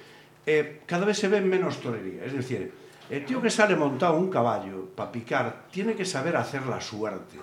[0.45, 2.25] eh, cada vez se ve menos torería.
[2.25, 2.73] Es decir,
[3.09, 7.37] el tío que sale montado un caballo para picar tiene que saber hacer la suerte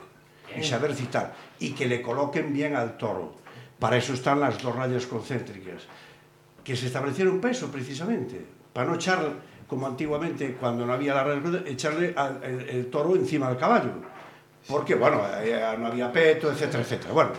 [0.57, 3.35] y saber citar y que le coloquen bien al toro.
[3.79, 5.83] Para eso están las dos rayas concéntricas
[6.63, 9.19] que se establecieron para eso precisamente, para no echar
[9.67, 13.91] como antiguamente cuando no había la raya echarle al- el, el toro encima del caballo.
[14.67, 17.13] Porque, bueno, eh, no había peto, etcétera, etcétera.
[17.13, 17.31] Bueno,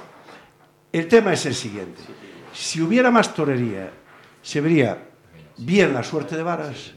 [0.93, 2.01] el tema es el siguiente.
[2.53, 3.91] Si hubiera más torería,
[4.43, 4.99] se vería
[5.57, 6.93] bien la suerte de varas,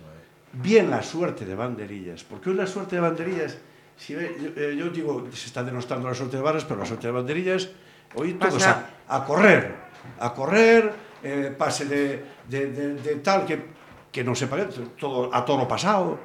[0.54, 2.24] bien la suerte de banderillas.
[2.24, 3.58] Porque hoy la suerte de banderillas,
[3.96, 6.86] si ve- yo, eh, yo digo, se está denostando la suerte de varas, pero la
[6.86, 7.70] suerte de banderillas,
[8.16, 8.64] hoy todos
[9.08, 9.74] a, a correr,
[10.20, 10.92] a correr,
[11.24, 13.66] eh, pase de, de- de- de tal que,
[14.12, 14.58] que no sepa,
[15.00, 16.20] todo a toro pasado.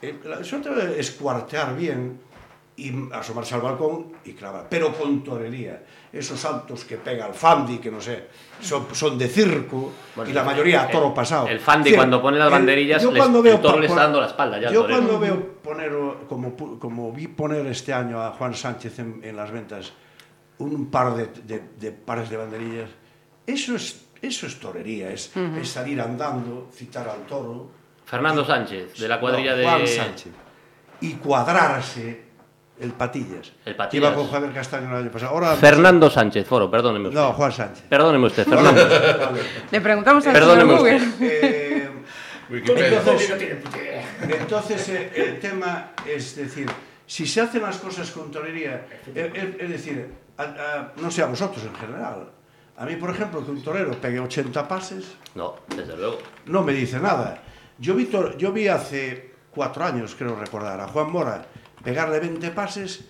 [0.00, 2.20] Eh, la suerte es cuartear bien
[2.74, 5.84] y asomarse al balcón y clavar, pero con torería.
[6.12, 8.28] Esos saltos que pega el Fandi, que no sé,
[8.60, 11.48] son, son de circo Bueno, y la mayoría a toro el- pasado.
[11.48, 14.02] el Fandi cuando pone las el- banderillas, yo les- cuando el veo toro le está
[14.02, 15.92] dando la espalda ya Yo cuando veo poner,
[16.28, 19.92] como, como vi poner este año a Juan Sánchez en, en las ventas
[20.58, 22.88] un par de, de- de pares de banderillas,
[23.46, 25.30] eso es, eso es torería, es,
[25.60, 27.70] es salir andando, citar al toro.
[28.04, 29.64] Fernando Sánchez, de la cuadrilla No, de.
[29.64, 30.32] Juan Sánchez.
[31.00, 32.31] Y cuadrarse
[32.82, 33.52] el Patillas.
[33.64, 34.10] El Patillas.
[34.10, 35.32] Iba con Javier Castaño el año pasado.
[35.32, 37.20] Ahora, Fernando Sánchez, Foro, perdóneme usted.
[37.20, 37.84] No, Juan Sánchez.
[37.88, 38.82] Perdóneme usted, Fernando.
[39.70, 41.00] Le preguntamos a Perdóneme Google.
[42.54, 43.32] Eh, entonces,
[44.20, 46.68] entonces, eh, el tema es decir,
[47.06, 51.22] si se hacen las cosas con torería, eh, eh, es decir, a- a- no sé
[51.22, 52.28] a vosotros en general,
[52.76, 56.18] a mí, por ejemplo, que un torero pegue 80 pases, No, desde luego.
[56.46, 57.42] no me dice nada.
[57.78, 61.46] Yo vi, yo vi hace cuatro años, creo recordar, a Juan Mora
[61.82, 63.04] pegarle 20 pases,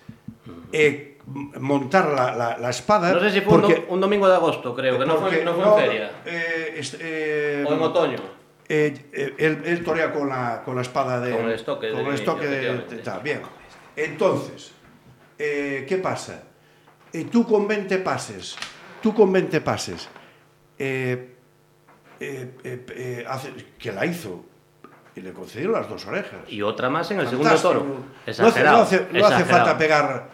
[0.72, 1.18] eh,
[1.60, 3.12] montar la, la- la espada.
[3.12, 5.44] No sé si fue un, porque- do- un domingo de agosto, creo, que no fue,
[5.44, 6.10] no fue no, en feria.
[6.24, 8.16] eh, es- eh, O en otoño.
[8.68, 11.32] eh, eh, él, él torea con la, con la espada de.
[11.36, 13.20] Con el estoque con de el estoque de- de tal.
[13.22, 13.40] Bien.
[13.96, 14.72] Entonces,
[15.38, 16.42] ¿qué pasa?
[17.30, 18.56] Tú con 20 pases,
[19.02, 20.08] tú con 20 pases,
[20.78, 21.34] eh,
[22.18, 24.44] eh, eh, hace- que la hizo
[25.14, 26.40] y le concedieron las dos orejas.
[26.48, 27.58] Y otra más en el Fantástico.
[27.58, 27.96] segundo toro.
[27.96, 28.76] No hace, Exagerado.
[28.78, 29.48] no hace- no hace exagerado.
[29.64, 30.28] falta pegar.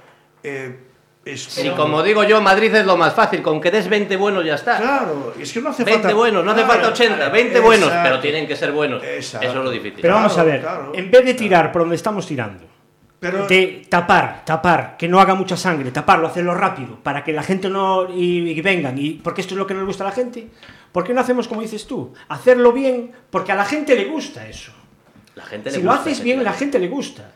[0.45, 0.81] eh,
[1.25, 4.45] es- Si como digo yo, Madrid es lo más fácil, con que des 20 buenos
[4.45, 4.77] ya está.
[4.79, 6.17] Claro, es que no hace 20 falta.
[6.17, 7.67] buenos, no hace Claro, falta 80, 20 exacto.
[7.67, 9.03] buenos, pero tienen que ser buenos.
[9.03, 9.47] Exacto.
[9.49, 9.99] Eso es lo difícil.
[10.01, 10.93] Pero vamos a ver, claro.
[10.95, 12.65] en vez de tirar por donde estamos tirando,
[13.21, 17.43] Pero- de tapar, tapar, que no haga mucha sangre, taparlo, hacerlo rápido, para que la
[17.43, 18.09] gente no.
[18.15, 20.49] y, y vengan, y porque esto es lo que nos gusta a la gente.
[20.93, 22.13] ¿Por qué no hacemos como dices tú?
[22.29, 24.73] Hacerlo bien, porque a la gente le gusta eso.
[25.35, 27.33] La gente le Si lo haces bien, la gente le gusta.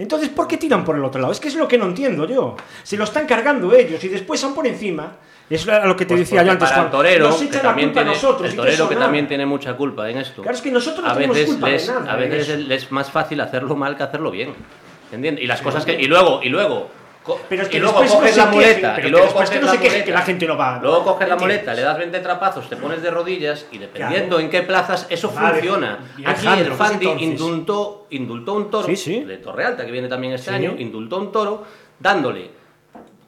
[0.00, 0.02] Sí.
[0.04, 1.32] Entonces, ¿por qué tiran por el otro lado?
[1.32, 2.56] Es que es lo que no entiendo yo.
[2.82, 5.12] Se lo están cargando ellos y después son por encima.
[5.50, 6.70] Es lo que te Pues decía yo antes.
[6.70, 8.50] para el torero, nos que la también culpa a tiene, nosotros.
[8.50, 9.06] el torero que nada.
[9.06, 10.42] también tiene mucha culpa en esto.
[10.42, 12.70] Claro, es que nosotros no a tenemos veces culpa de les, nada a de veces
[12.70, 14.54] es más fácil hacerlo mal que hacerlo bien.
[15.12, 15.42] ¿Entiendes?
[15.44, 16.88] Y las cosas que y luego y luego
[17.48, 19.50] Pero es que y luego no coges se la muleta pero y que luego después
[19.50, 20.04] que coges no la muleta.
[20.04, 23.02] que la gente no va- Luego coges la muleta, le das 20 trapazos, te pones
[23.02, 25.54] de rodillas y dependiendo en qué plazas eso Vale.
[25.60, 25.98] funciona.
[26.24, 29.20] Aquí Alejandro, el pues Fandi indultó, indultó un toro Sí, sí.
[29.20, 30.56] de Torrealta que viene también este Sí.
[30.56, 31.64] año, indultó un toro
[31.98, 32.50] dándole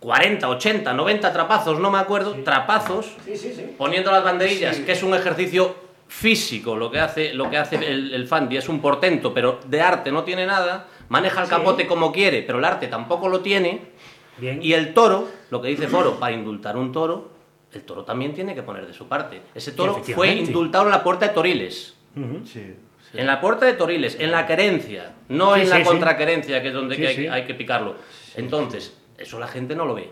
[0.00, 3.14] 40, 80, 90 trapazos, no me acuerdo, trapazos,
[3.78, 5.76] poniendo las banderillas, que es un ejercicio
[6.09, 9.81] físico lo que hace, lo que hace el, el Fandi, es un portento, pero de
[9.81, 11.51] arte no tiene nada, maneja el Sí.
[11.51, 13.83] capote como quiere, pero el arte tampoco lo tiene,
[14.38, 14.61] Bien.
[14.62, 17.31] y el toro, lo que dice Foro, para indultar un toro,
[17.75, 19.42] el toro también tiene que poner de su parte.
[19.55, 21.94] Ese toro fue indultado en la puerta de Toriles.
[22.16, 22.46] Ujú.
[22.46, 22.75] Sí,
[23.11, 23.18] sí.
[23.18, 25.85] En la puerta de Toriles, en la querencia, no Sí, en sí, la sí.
[25.85, 27.27] contraquerencia, que es donde Sí, que hay, sí.
[27.29, 27.94] hay que picarlo.
[28.37, 30.11] Entonces, eso la gente no lo ve.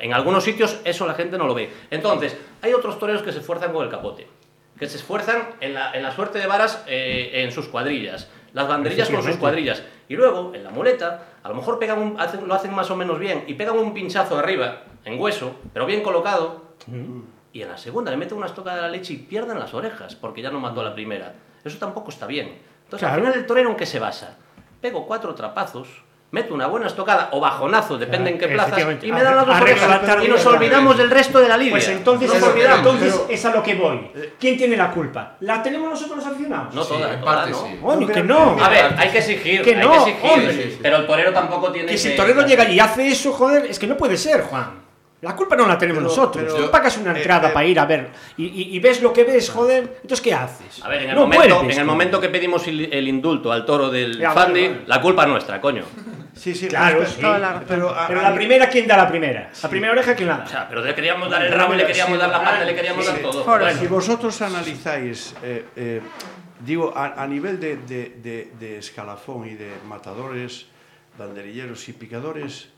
[0.00, 1.70] En algunos sitios eso la gente no lo ve.
[1.90, 4.26] Entonces, hay otros toreros que se esfuerzan con el capote,
[4.78, 8.66] que se esfuerzan en la, en la suerte de varas eh, en sus cuadrillas, las
[8.68, 9.82] banderillas con sus cuadrillas.
[10.08, 12.96] Y luego, en la muleta, a lo mejor pegan un- hacen- lo hacen más o
[12.96, 16.62] menos bien y pegan un pinchazo arriba, en hueso, pero bien colocado,
[17.52, 20.14] y en la segunda le meten una estocada de la leche y pierden las orejas,
[20.16, 21.34] porque ya no mató a la primera.
[21.64, 22.58] Eso tampoco está bien.
[22.84, 23.14] Entonces, Claro.
[23.16, 24.38] al final el torero en qué se basa?
[24.80, 25.88] Pego cuatro trapazos,
[26.30, 29.56] meto una buena estocada o bajonazo, depende en qué plazas, y me dan las dos
[30.04, 31.70] tarde Y nos olvidamos del resto de la lidia.
[31.72, 32.78] Pues entonces, Nos olvidamos.
[32.78, 34.10] entonces pero- es a lo que voy.
[34.38, 35.36] ¿Quién tiene la culpa?
[35.40, 36.74] ¿La tenemos nosotros los aficionados?
[36.74, 37.56] No Sí, toda, en toda, parte ¿no?
[37.66, 37.78] sí.
[37.80, 38.56] Coño, No, que no.
[38.64, 40.30] A ver, hay que exigir, Que hay no, que exigir.
[40.30, 40.78] hombre.
[40.82, 43.78] Pero el torero tampoco tiene Que si el torero llega y hace eso, joder, es
[43.78, 44.85] que no puede ser, Juan.
[45.26, 46.44] La culpa no la tenemos Pero- nosotros.
[46.52, 49.02] pero- Tú pagas una eh, entrada eh, para ir a ver y, y- y ves
[49.02, 50.82] lo que ves, joder, entonces ¿qué haces?
[50.84, 53.50] A ver, en el, No momento, puedes, en el momento que pedimos el, el indulto
[53.52, 54.80] al toro del Ya, vale, Fandi, vale.
[54.86, 55.84] la culpa es nuestra, coño.
[56.34, 57.22] Sí, sí, Claro, pero- sí.
[57.22, 59.50] La pero, a- Pero la primera, ¿quién da la primera?
[59.62, 60.44] La primera oreja, ¿quién la da?
[60.44, 62.74] O sea, pero le queríamos dar el rabo, y le queríamos dar la pata, le
[62.74, 63.42] queríamos dar todo.
[63.44, 63.64] Foro.
[63.64, 66.00] Bueno, Si vosotros analizáis, eh, eh,
[66.60, 70.66] digo, a, a nivel de, de- de- de escalafón y de matadores,
[71.18, 72.68] banderilleros y picadores,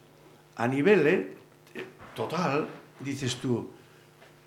[0.56, 1.36] a nivel eh, eh,
[2.26, 2.66] total,
[2.98, 3.70] dices tú,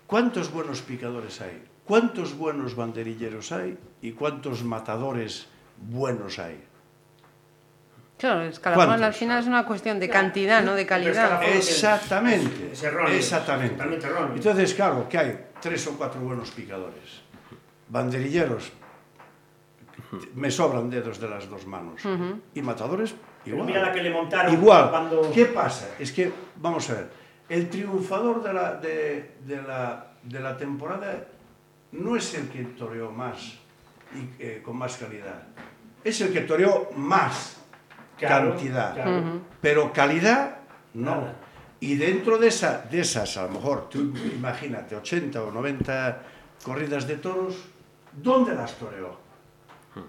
[0.06, 1.62] ¿cuántos buenos picadores hay?
[1.86, 3.78] ¿Cuántos buenos banderilleros hay?
[4.02, 5.46] ¿Y cuántos matadores
[5.78, 6.62] buenos hay?
[8.18, 9.06] Claro, el escalafón ¿Cuántos?
[9.06, 11.42] al final es una cuestión de cantidad, no de calidad.
[11.42, 12.70] Exactamente.
[12.72, 13.74] Es erróneo, Exactamente.
[13.74, 14.34] totalmente erróneo.
[14.36, 17.22] Entonces, claro, que hay tres o cuatro buenos picadores.
[17.88, 18.70] Banderilleros,
[20.34, 22.02] me sobran dedos de las dos manos.
[22.54, 23.66] Y matadores, Pero igual.
[23.66, 24.90] mira la que le montaron Igual.
[24.90, 25.88] cuando- ¿Qué pasa?
[25.98, 31.26] Es que, vamos a ver, el triunfador de la, de, de la, de la temporada
[31.92, 33.38] no es el que toreó más
[34.14, 35.42] y eh, con más calidad.
[36.04, 37.58] Es el que toreó más
[38.18, 38.94] Claro, cantidad.
[38.94, 39.40] claro.
[39.60, 40.56] Pero calidad,
[40.94, 41.10] no.
[41.16, 41.34] Nada.
[41.80, 43.98] Y dentro de, esa, de esas, a lo mejor, tú
[44.34, 46.22] imagínate, 80 o 90
[46.62, 47.56] corridas de toros,
[48.12, 49.18] ¿dónde las toreó?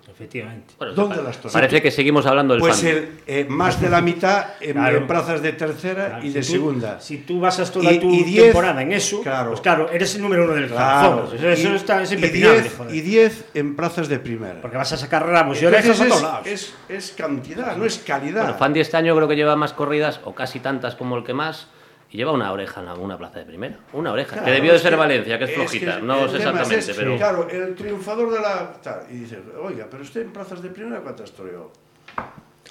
[0.09, 0.73] Efectivamente.
[0.77, 1.51] bueno, ¿Dónde las toreó?
[1.53, 2.89] Parece que seguimos hablando del Pues Fandi.
[2.89, 4.97] el, eh, más de la mitad en, Claro.
[4.97, 6.99] en plazas de tercera Claro, y si de tú- segunda.
[7.01, 9.49] Si tú basas toda Y- tu y diez- temporada en eso, claro.
[9.49, 11.29] pues claro, eres el número uno del Claro.
[11.33, 12.95] Eso, eso Y- está, es y impepinable, 10 joder.
[12.95, 14.61] y 10 en plazas de primera.
[14.61, 16.47] Porque vas a sacar ramos y orejas a es, todos lados.
[16.47, 18.43] es, es cantidad, no es calidad.
[18.43, 21.33] Bueno, Fandi este año creo que lleva más corridas, o casi tantas como el que
[21.33, 21.67] más,
[22.13, 23.77] y lleva una oreja en alguna plaza de primera.
[23.91, 25.95] Una oreja, Claro, que debió de es ser que- Valencia, que es es flojita.
[25.97, 26.93] que no sé es exactamente, ese.
[26.93, 27.17] pero...
[27.17, 28.71] Claro, el triunfador de la...
[28.81, 31.71] tal, Y dice, oiga, pero usted en plazas de primera, ¿cuántas toreó?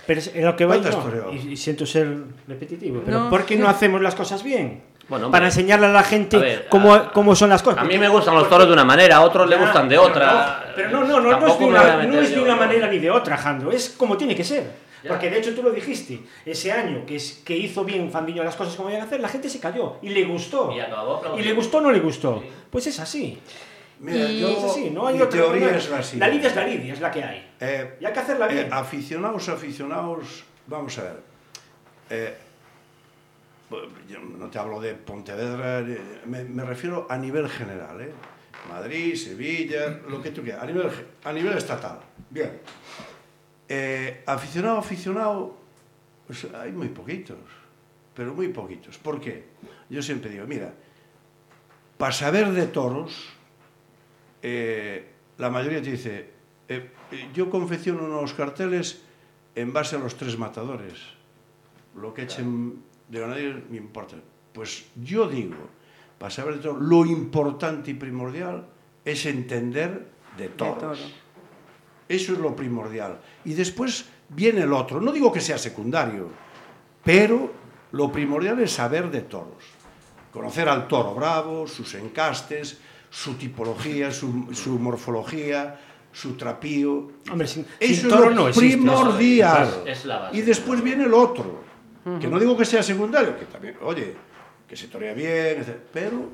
[0.06, 1.32] Pero es en lo que voy ¿Cuántas yo, toreó?
[1.32, 2.16] y, y siento ser
[2.48, 3.30] repetitivo, pero No.
[3.30, 4.82] ¿por qué no hacemos las cosas bien?
[5.08, 5.30] Bueno.
[5.30, 7.80] Para enseñarle a la gente A ver, cómo, a- cómo son las cosas.
[7.80, 10.08] A mí me gustan los toros de una manera, a otros le gustan de pero
[10.08, 10.64] otra.
[10.68, 12.54] no, Pero no, no, no, no es de a una, no es de yo, una
[12.54, 12.60] ¿no?
[12.60, 13.70] manera ni de otra, Jandro.
[13.72, 14.70] Es como tiene que ser.
[15.02, 15.08] Ya.
[15.10, 16.20] Porque de hecho tú lo dijiste.
[16.46, 19.28] Ese año que, es, que hizo bien Fandiño las cosas como habían que hacer, la
[19.28, 20.72] gente se cayó y le gustó.
[20.72, 21.20] Y acabó.
[21.36, 22.42] Y le gustó o no le gustó.
[22.70, 23.38] Pues es así.
[23.98, 25.78] Mira, Y- yo, Es así, no hay mi otra teoría manera.
[25.78, 26.34] es la La siguiente.
[26.36, 27.50] lidia es la lidia, es la que hay.
[27.60, 28.72] Eh, Y hay que hacerla eh, bien.
[28.72, 31.16] aficionados, aficionados, vamos a ver.
[32.10, 32.36] Eh,
[34.38, 35.84] no te hablo de Pontevedra,
[36.26, 38.12] me, me refiero a nivel general, ¿eh?
[38.68, 40.90] Madrid, Sevilla, lo que tú quieras, a nivel,
[41.24, 42.00] a nivel estatal.
[42.30, 42.60] Bien.
[43.68, 45.56] Eh, aficionado, aficionado,
[46.26, 47.38] pues hay muy poquitos,
[48.14, 48.98] pero muy poquitos.
[48.98, 49.46] ¿Por qué?
[49.88, 50.74] Yo siempre digo, mira,
[51.98, 53.30] para saber de toros,
[54.42, 55.08] eh,
[55.38, 56.30] la mayoría te dice,
[56.68, 56.90] eh,
[57.34, 59.02] yo confecciono unos carteles
[59.54, 60.98] en base a los tres matadores.
[61.96, 62.82] Lo que echen
[63.12, 64.16] de ganaderos me importa.
[64.52, 65.54] Pues yo digo,
[66.18, 68.66] para saber de toros, lo importante y primordial
[69.04, 70.78] es entender de toros.
[70.78, 70.94] toro.
[72.08, 73.20] Eso es lo primordial.
[73.44, 75.00] Y después viene el otro.
[75.00, 76.28] No digo que sea secundario,
[77.04, 77.52] pero
[77.92, 79.62] lo primordial es saber de toros.
[80.32, 82.78] Conocer al toro bravo, sus encastes,
[83.10, 85.78] su tipología, su, su morfología,
[86.12, 87.10] su trapío.
[87.30, 88.76] Hombre, sin, Eso sin es toro lo no existe.
[88.78, 89.82] primordial.
[89.86, 90.36] Es- es la base.
[90.38, 91.60] Y después viene el otro.
[92.20, 94.14] Que no digo que sea secundario, que también, oye,
[94.66, 95.76] que se torea bien, etc.
[95.92, 96.30] pero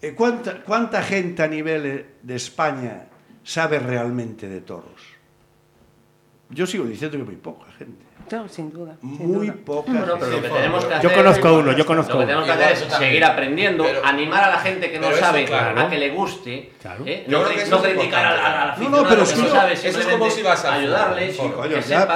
[0.00, 3.08] eh, ¿cuánta, ¿cuánta gente a nivel de España
[3.42, 5.16] sabe realmente de toros?
[6.50, 8.05] yo sigo diciendo que muy poca gente.
[8.30, 8.96] No, sin duda.
[9.00, 9.56] sin Muy duda.
[9.64, 12.24] poca Bueno, pero lo que tenemos que Yo conozco es- uno, yo conozco Lo que
[12.24, 12.26] uno.
[12.44, 15.24] tenemos que hacer es seguir aprendiendo, Pero- animar a la gente que no pero eso,
[15.24, 15.80] sabe claro.
[15.80, 17.04] a que le guste, Claro.
[17.06, 17.24] ¿eh?
[17.28, 17.48] Yo no, no
[17.82, 18.26] criticar al, importante.
[18.26, 21.30] al No, no, aficionado pero que no sabe, eso es como si vas al ayudarle,
[21.30, 21.36] que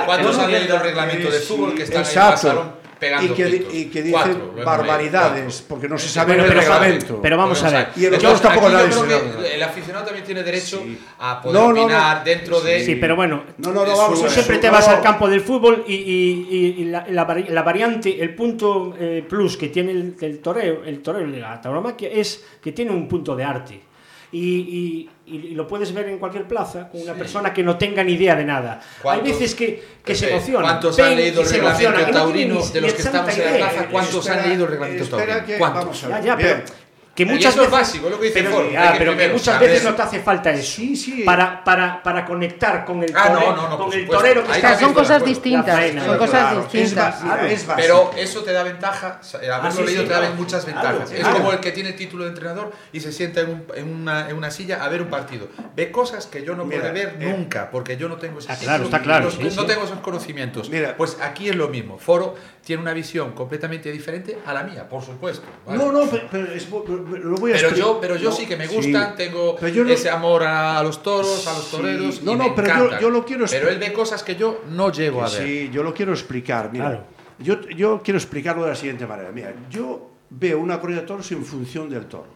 [0.06, 2.06] ¿Cuántos no han leído el reglamento de fútbol que están el
[2.38, 3.74] salón pegando y que, pitos?
[3.74, 7.20] y que dicen barbaridades porque no se sabe Bueno, el pero- reglamento.
[7.22, 7.88] pero vamos a ver.
[7.96, 10.42] Y el Entonces, otro tampoco aquí yo nadie creo se que el aficionado también tiene
[10.42, 10.98] derecho Sí.
[11.18, 11.82] a poder No, no, no.
[11.84, 14.94] opinar dentro de Sí, pero bueno, No, no, no, vamos Tú siempre te vas no.
[14.96, 19.24] al campo del fútbol y, y- y- la, la vari- la variante, el punto eh,
[19.28, 23.08] plus que tiene el, el toreo, el toreo de la tauromaquia es que tiene un
[23.08, 23.80] punto de arte.
[24.32, 28.02] Y, y- y lo puedes ver en cualquier plaza con una persona que no tenga
[28.04, 28.80] ni idea de nada.
[28.80, 30.62] Hay ¿Cuántos- veces que, que se Pepe, emociona.
[30.62, 33.44] ¿Cuántos ven han leído el reglamento emocionan, no taurino ni- de los que estamos en
[33.44, 33.86] la plaza?
[33.90, 35.38] ¿Cuántos han Espera- leído el reglamento taurino?
[35.58, 35.84] ¿Cuántos?
[35.84, 36.24] vamos a Ya, ver.
[36.24, 36.62] ya, pero
[37.24, 38.92] que Y muchas eso es veces, básico, es lo que dice pero, Ford, ya, hay
[38.92, 41.22] que pero que primero muchas veces no te hace falta eso Sí, sí.
[41.24, 44.52] para, para, para conectar con el Ah, no, torero, no, no, con el torero que
[44.52, 47.22] está son cosas distintas, faena, son cosas Claro, distintas.
[47.50, 47.66] es.
[47.76, 50.90] Pero eso te da ventaja, haberlo Ah, sí, leído sí, te da muchas ventajas.
[50.96, 51.36] Claro, es claro.
[51.36, 54.30] como el que tiene el título de entrenador y se sienta en, un- en una,
[54.30, 55.48] en una silla a ver un partido.
[55.76, 58.50] Ve cosas que yo no Mira, puedo ver eh, nunca, porque yo no tengo ese
[58.52, 59.66] Ah, claro, está claro, los- sí, no sí.
[59.66, 60.70] tengo esos conocimientos.
[60.70, 60.96] Mira.
[60.96, 61.98] pues aquí es lo mismo.
[61.98, 65.44] Foro tiene una visión completamente diferente a la mía, por supuesto.
[65.66, 66.66] No, no, pero, pero es-
[67.18, 68.74] lo voy a Pero yo, pero yo No, sí que me sí.
[68.74, 71.76] gustan, tengo Pero yo ese amor a, los toros, a los Sí.
[71.76, 72.22] toreros.
[72.22, 74.36] No, y no, me pero yo- yo lo quiero Pero expli- él ve cosas que
[74.36, 75.42] yo no llego a ver.
[75.42, 76.70] Sí, yo lo quiero explicar.
[76.72, 77.04] Mira, Claro.
[77.38, 79.30] yo, yo quiero explicarlo de la siguiente manera.
[79.32, 82.26] Mira, yo veo una corrida de toros en función del toro.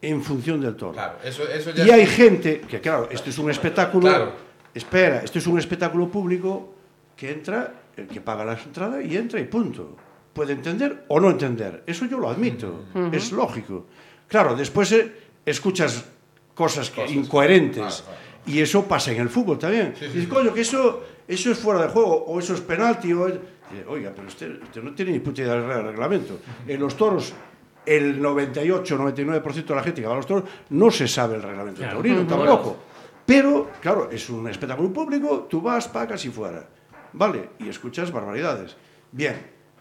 [0.00, 0.92] En función del toro.
[0.92, 4.08] Claro, eso, eso ya Y hay gente que, claro, esto es un espectáculo.
[4.08, 4.32] Claro.
[4.72, 6.72] Espera, esto es un espectáculo público
[7.16, 9.96] que entra, el que paga la entrada y entra y punto.
[10.32, 11.82] Puede entender o no entender.
[11.86, 12.84] Eso yo lo admito.
[13.12, 13.86] Es lógico.
[14.28, 15.12] Claro, después eh,
[15.44, 16.04] escuchas
[16.54, 17.78] cosas, incoherentes.
[17.80, 19.94] Claro, claro, Y eso pasa en el fútbol también.
[19.98, 20.28] Sí, sí, Dices, sí.
[20.28, 23.26] coño, que eso, eso es fuera de juego, o eso es penalti, o
[23.88, 26.38] Oiga, pero usted, usted no tiene ni puta idea del reglamento.
[26.66, 27.34] En los toros,
[27.84, 31.78] el 98-99% de la gente que va a los toros no se sabe el reglamento
[31.80, 31.94] Claro.
[31.96, 32.76] taurino, tampoco.
[33.26, 36.66] Pero, claro, es un espectáculo público, tú vas, pagas y fuera.
[37.12, 37.50] ¿Vale?
[37.58, 38.74] Y escuchas barbaridades.
[39.12, 39.36] Bien,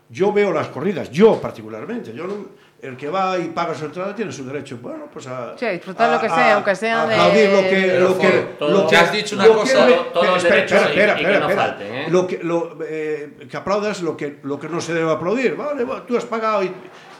[0.09, 2.13] yo veo las corridas, yo particularmente.
[2.13, 5.57] Yo no- el que va y paga su entrada tiene su derecho, bueno, pues a...
[5.57, 7.99] Sí, a disfrutar lo que sea, aunque sea a de- aplaudir lo que...
[7.99, 10.87] Lo que, todo- lo que has dicho una lo cosa, todos los espera, derechos espera,
[10.87, 11.61] y- espera, y que no espera.
[11.67, 12.05] falten, ¿eh?
[12.11, 15.55] Lo que, lo, eh, que aplaudas lo que, lo que no se debe aplaudir.
[15.55, 16.71] Vale, va, tú has pagado y,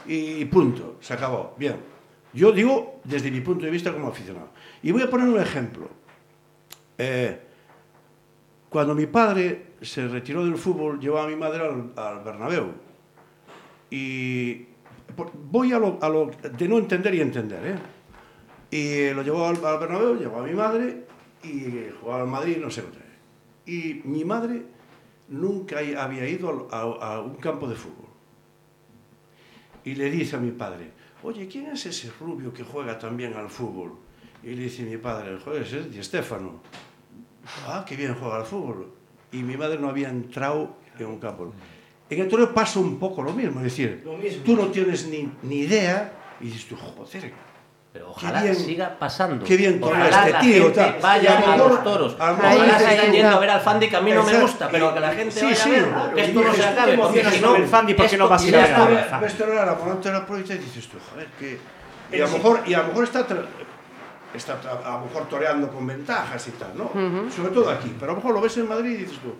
[0.06, 1.54] y punto, se acabó.
[1.58, 1.74] Bien.
[2.32, 4.50] Yo digo desde mi punto de vista como aficionado.
[4.84, 5.88] Y voy a poner un ejemplo.
[6.98, 7.36] Eh,
[8.68, 12.72] cuando mi padre se retiró del fútbol, llevaba a mi madre al, al Bernabéu.
[13.90, 14.66] Y
[15.50, 17.78] voy a lo, de no entender y entender, ¿eh?
[18.70, 21.06] Y lo llevó al, al Bernabéu, llevó a mi madre
[21.42, 22.98] y jugaba al Madrid, no sé dónde.
[23.66, 24.62] Y mi madre
[25.28, 28.08] nunca había ido a, un campo de fútbol.
[29.84, 30.90] Y le dice a mi padre,
[31.22, 33.92] oye, ¿quién es ese rubio que juega también al fútbol?
[34.42, 36.60] Y le dice mi padre, joder, ese es Di Stéfano.
[37.66, 38.97] Ah, qué bien juega al fútbol.
[39.32, 41.52] Y mi madre no había entrado en un campo.
[42.10, 44.42] En el torneo pasa un poco lo mismo, es decir, mismo.
[44.44, 47.32] tú no tienes ni, ni idea y dices tú, joder,
[47.92, 49.44] Pero ojalá bien- siga pasando.
[49.44, 50.96] qué bien torea ojalá este la tío, gente tal.
[51.02, 52.16] vaya a a los toros.
[52.18, 53.12] a lo mejor Ojalá sigan "Venga".
[53.12, 54.46] yendo a ver al Fandi, que a mí no me Exacto.
[54.46, 55.68] gusta, pero que la gente Sí, vaya sí.
[55.68, 56.14] a verlo.
[56.14, 57.56] Que esto no se acabe, ¿tú porque si no...
[57.56, 57.94] el Fandi?
[57.94, 59.24] ¿Por qué no vas a ir a ver al Fandi?
[59.26, 61.58] ves torear a Monte de la Provincia y dices tú, joder, que...
[62.16, 63.26] Y a lo mejor, y a lo mejor está,
[64.34, 66.90] está a lo mejor toreando con ventajas y tal, ¿no?
[67.30, 67.94] Sobre todo aquí.
[67.98, 69.34] Pero a lo mejor lo ves en Madrid y dices tú,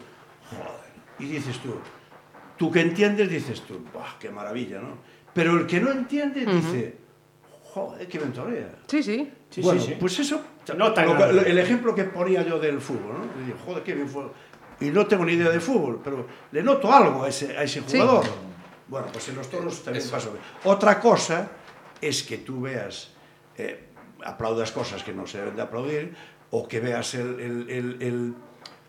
[0.51, 0.89] joder.
[1.19, 1.75] Y dices tú,
[2.57, 4.99] tú que entiendes, dices tú, ¡buah, qué maravilla, ¿no?
[5.35, 6.97] Pero el que no entiende dice,
[7.65, 8.71] joder, qué bien torea.
[8.87, 9.33] Sí, sí.
[9.51, 9.97] Sí, bueno, sí, sí.
[9.99, 10.43] pues eso,
[10.77, 13.43] nota lo el ejemplo que ponía yo del fútbol, ¿no?
[13.43, 14.25] Y digo, joder, qué bien fue.
[14.81, 17.83] Y no tengo ni idea de fútbol, pero le noto algo a ese, a ese
[17.87, 17.99] Sí.
[17.99, 18.25] jugador.
[18.87, 20.29] Bueno, pues en los toros también pasa.
[20.65, 21.49] Otra cosa
[22.01, 23.11] es que tú veas,
[23.57, 23.88] eh,
[24.25, 26.15] aplaudas cosas que no se deben de aplaudir,
[26.51, 28.35] o que veas el, el- el- el-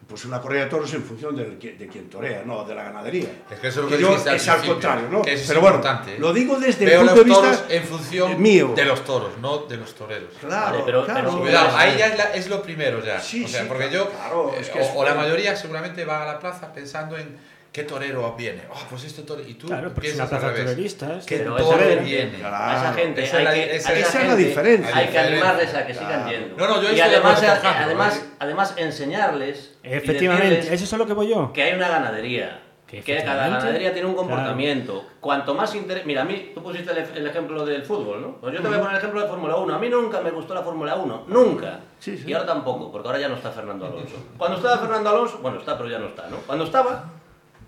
[0.08, 2.82] pues una corrida de toros en función del que- de quien torea, no de la
[2.86, 3.30] ganadería.
[3.52, 5.22] Es que eso es lo que yo, es al principio, contrario, ¿no?
[5.22, 6.20] que es Pero bueno, importante, ¿eh?
[6.20, 8.74] lo digo desde Veo el los punto de toros vista en función mío.
[8.76, 10.34] de los toros, no de los toreros.
[10.40, 11.30] Claro, Vale, pero- claro.
[11.30, 13.20] pero- Cuidado, ahí ya es, la- es lo primero ya.
[13.20, 15.56] Sí, o sea, sí, porque claro, yo, claro, es que o, es- o la mayoría
[15.56, 17.38] seguramente va a la plaza pensando en
[17.72, 18.64] qué torero viene.
[18.72, 19.48] Oh, pues este torero.
[19.48, 20.72] Y tú Claro, porque es una piensas al plaza revés.
[20.76, 21.18] torerista.
[21.18, 22.44] es ¿Qué Pero torero esa gente- viene?
[22.46, 24.98] A esa gente Esa hay es la- que, esa a es esa la gente diferencia.
[24.98, 26.30] Hay que animarles a que sigan Claro.
[26.32, 26.56] yendo.
[26.58, 31.14] No, no, yo y además, con además, además, enseñarles Efectivamente, eso es a lo que
[31.14, 31.52] voy yo.
[31.54, 34.28] que hay una ganadería, Que Que cada ganadería tiene un claro.
[34.30, 35.06] comportamiento.
[35.20, 36.08] Cuanto más interés.
[36.08, 38.38] Mira, a mí, tú pusiste el, el ejemplo del fútbol, ¿no?
[38.42, 39.76] Pues yo te voy a poner el ejemplo de Fórmula 1.
[39.76, 41.26] A mí nunca me gustó la Fórmula 1.
[41.28, 41.82] Nunca.
[42.00, 42.24] Sí, sí.
[42.28, 44.16] Y ahora tampoco, porque ahora ya no está Fernando Alonso.
[44.40, 46.38] Cuando estaba Fernando Alonso, bueno, está, pero ya no está, ¿no?
[46.48, 47.12] Cuando estaba,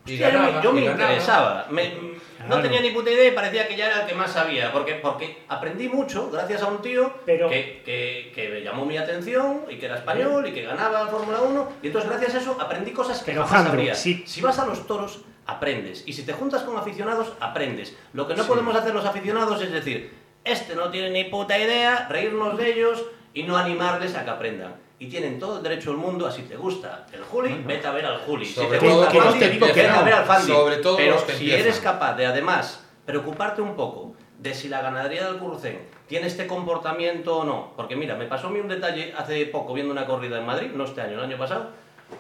[0.05, 1.03] Y hostia, yo me- ganaba, yo me, y ganaba.
[1.03, 1.67] interesaba.
[1.69, 2.61] Me- No Claro.
[2.63, 4.71] tenía ni puta idea y parecía que ya era el que más sabía.
[4.73, 8.97] Porque, porque aprendí mucho gracias a un tío Pero- que, que, que me llamó mi
[8.97, 11.71] atención y que era español y que ganaba la Fórmula 1.
[11.83, 14.23] Y entonces, gracias a eso, aprendí cosas que Pero, jamás sí.
[14.25, 16.03] Si vas a los toros, aprendes.
[16.07, 17.95] Y si te juntas con aficionados, aprendes.
[18.13, 20.11] Lo que no podemos hacer los aficionados es decir,
[20.43, 24.77] este no tiene ni puta idea, reírnos de ellos y no animarles a que aprendan.
[25.01, 27.91] Y tienen todo el derecho del mundo, a si te gusta el Juli, vete a
[27.91, 28.45] ver al Juli.
[28.45, 30.03] Si Sobre te todo gusta el Fandi, te vete a no.
[30.05, 30.51] ver al Fandi.
[30.51, 31.59] Sobre todo Pero si empiezan.
[31.59, 36.45] eres capaz de además preocuparte un poco de si la ganadería del Currucén tiene este
[36.45, 37.73] comportamiento o no.
[37.75, 40.69] Porque mira, me pasó a mí un detalle hace poco viendo una corrida en Madrid,
[40.75, 41.69] no este año, el año pasado.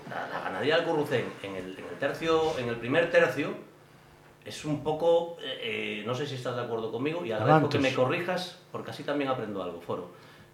[0.09, 3.49] La, la ganadería del Currucén en el, en el tercio, en el primer tercio,
[4.43, 7.69] es un poco, eh, eh, no sé si estás de acuerdo conmigo, y agradezco Avantos.
[7.69, 10.09] que me corrijas, porque así también aprendo algo, Foro.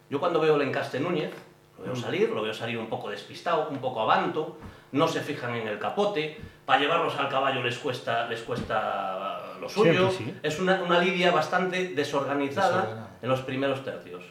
[0.09, 1.31] Yo cuando veo el encaste Núñez,
[1.79, 4.57] lo veo salir, lo veo salir un poco despistado, un poco avanto,
[4.91, 9.69] no se fijan en el capote, para llevarlos al caballo les cuesta, les cuesta lo
[9.69, 10.33] suyo, sí.
[10.43, 14.23] es una, una lidia bastante desorganizada en los primeros tercios.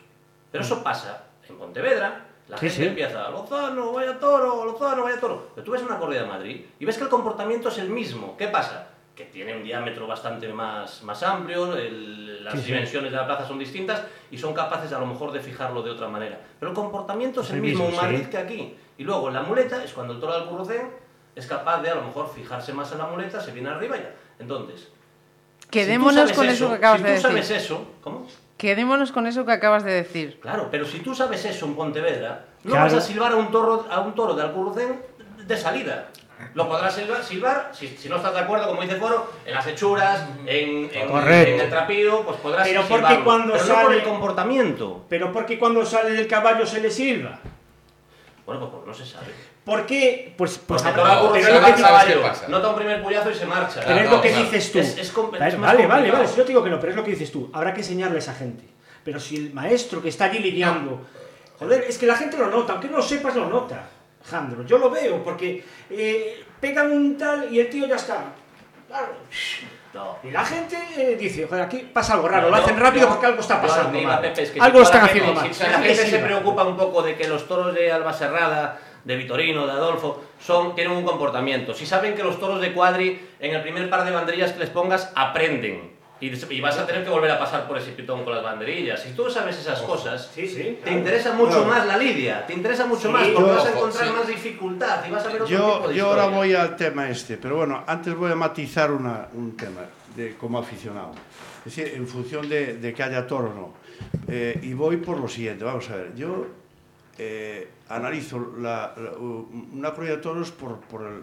[0.52, 2.86] Pero eso pasa en Pontevedra, la Sí, gente sí.
[2.88, 5.48] empieza, Lozano, vaya toro, Lozano, vaya toro.
[5.54, 8.36] Pero tú ves una corrida de Madrid y ves que el comportamiento es el mismo.
[8.36, 8.88] ¿Qué pasa?
[9.16, 12.66] Que tiene un diámetro bastante más, más amplio, el- las Sí, sí.
[12.66, 15.90] dimensiones de la plaza son distintas y son capaces a lo mejor de fijarlo de
[15.90, 16.38] otra manera.
[16.60, 18.06] Pero el comportamiento es Es el mismo en mismo, sí.
[18.12, 18.76] Madrid que aquí.
[18.98, 20.90] Y luego en la muleta es cuando el toro del Currucén
[21.34, 24.00] es capaz de a lo mejor fijarse más en la muleta, se viene arriba y
[24.00, 24.10] ya.
[24.38, 24.88] Entonces,
[25.70, 27.28] Quedémonos si tú con eso que acabas si de tú decir.
[27.30, 28.26] sabes eso, ¿cómo?
[28.58, 30.38] Quedémonos con eso que acabas de decir.
[30.40, 32.84] Claro, pero si tú sabes eso en Pontevedra, no Claro.
[32.84, 35.00] vas a silbar a un toro, a un toro de Alcurrucén
[35.46, 36.08] de salida.
[36.54, 39.66] Lo podrás silbar, silbar si, si no estás de acuerdo, como dice Foro, en las
[39.66, 41.54] hechuras, en, en- Correcto.
[41.54, 43.24] en el trapío, pues podrás Pero porque silbarlo.
[43.24, 45.04] cuando pero no por sale- el comportamiento.
[45.08, 47.38] Pero ¿por qué cuando sale del caballo se le silba?
[48.44, 49.26] Bueno, pues porque no se sabe.
[49.64, 50.32] ¿Por qué?
[50.36, 52.76] Pues, pues Porque toro pero es lo que al dices- ¿sabes qué caballo, nota un
[52.76, 53.80] primer puyazo y se marcha.
[53.84, 54.44] Pero es no, lo que claro.
[54.44, 54.78] dices tú.
[54.78, 57.02] Es- es Vale, vale, vale, vale, si yo te digo que no, pero es lo
[57.02, 57.50] que dices tú.
[57.52, 58.64] Habrá que enseñarle a esa gente.
[59.04, 61.00] Pero si el maestro que está allí lidiando,
[61.58, 63.88] joder, es que la gente lo nota, aunque no lo sepas, lo nota.
[64.28, 68.24] Jandro, yo lo veo, porque eh, pegan un tal y el tío ya está.
[69.94, 70.18] No.
[70.22, 73.12] Y la gente eh, dice, joder, aquí pasa algo raro, No, lo hacen rápido yo-
[73.12, 73.88] porque algo está pasando.
[73.90, 74.20] arriba, mal.
[74.20, 75.54] Pepe, es que algo si están haciendo mal.
[75.54, 79.16] Si la gente se preocupa un poco de que los toros de Alba Serrada, de
[79.16, 81.72] Vitorino, de Adolfo, son, tienen un comportamiento.
[81.72, 84.70] Si saben que los toros de Cuadri, en el primer par de banderillas que les
[84.70, 85.95] pongas, aprenden.
[86.18, 89.02] Y, y vas a tener que volver a pasar por ese pitón con las banderillas.
[89.02, 90.54] Si tú sabes esas cosas, Sí, sí.
[90.62, 90.98] te claro.
[90.98, 91.66] interesa mucho Claro.
[91.66, 94.12] más la lidia, te interesa mucho Sí, más, porque yo- vas a ojo, encontrar sí.
[94.14, 96.38] más dificultad y vas a ver otro tipo Yo, de yo ahora historia.
[96.38, 99.82] voy al tema este, pero bueno, antes voy a matizar una- un tema
[100.14, 101.12] de, como aficionado.
[101.66, 103.74] Es decir, en función de, de que haya toro o no.
[104.28, 106.14] Eh, y voy por lo siguiente, vamos a ver.
[106.14, 106.46] Yo
[107.18, 111.22] eh, analizo la- la- una corrida de toros por, por, el,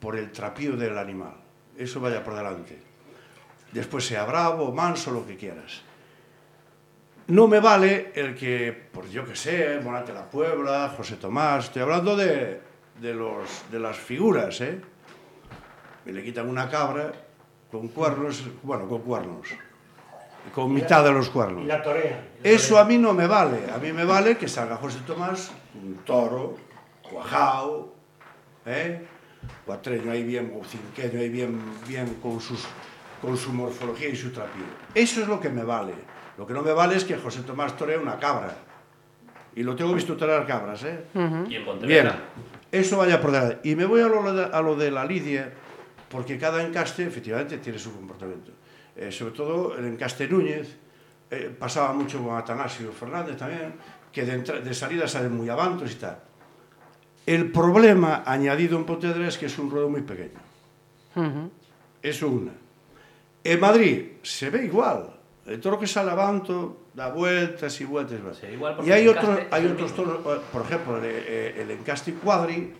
[0.00, 1.34] por el trapío del animal.
[1.76, 2.78] Eso vaya por delante.
[3.72, 5.82] Después sea bravo, manso, lo que quieras.
[7.28, 11.82] No me vale el que, pues yo que sé, Monate la Puebla, José Tomás, estoy
[11.82, 12.60] hablando de,
[13.00, 14.80] de, los, de las figuras, ¿eh?
[16.04, 17.12] Me le quitan una cabra
[17.70, 19.48] con cuernos, bueno, con cuernos,
[20.54, 21.64] con mitad de los cuernos.
[21.64, 22.28] Y la torea.
[22.44, 23.70] Eso a mí no me vale.
[23.74, 26.56] A mí me vale que salga José Tomás, un toro,
[27.02, 27.92] cuajao,
[28.64, 29.04] ¿eh?
[29.64, 32.64] cuatreño ahí bien, o cinqueño ahí bien, bien con, sus,
[33.26, 34.62] con su morfología y su trapío.
[34.94, 35.92] Eso es lo que me vale.
[36.38, 38.54] Lo que no me vale es que José Tomás toree una cabra.
[39.56, 41.06] Y lo tengo visto torear cabras, ¿eh?
[41.14, 42.18] Y en Bien, Pontevedra.
[42.70, 43.68] eso vaya por delante.
[43.68, 45.52] Y me voy a lo de, a lo de la lidia,
[46.08, 48.52] porque cada encaste efectivamente tiene su comportamiento.
[48.94, 50.76] Eh, sobre todo el encaste Núñez,
[51.30, 53.74] eh, pasaba mucho con Atanasio Fernández también,
[54.12, 56.18] que de, entra- de salida salen muy avantos y tal.
[57.26, 60.38] El problema añadido en Pontevedra es que es un ruedo muy pequeño.
[61.16, 61.50] Ujú.
[62.02, 62.52] Eso una.
[63.52, 65.10] En Madrid se ve igual.
[65.46, 68.18] El toro que sale avanto da vueltas y vueltas.
[68.40, 71.62] Sí, igual y hay, el es hay el otros toros, eh, por ejemplo, el, eh,
[71.62, 72.72] el encaste cuadri,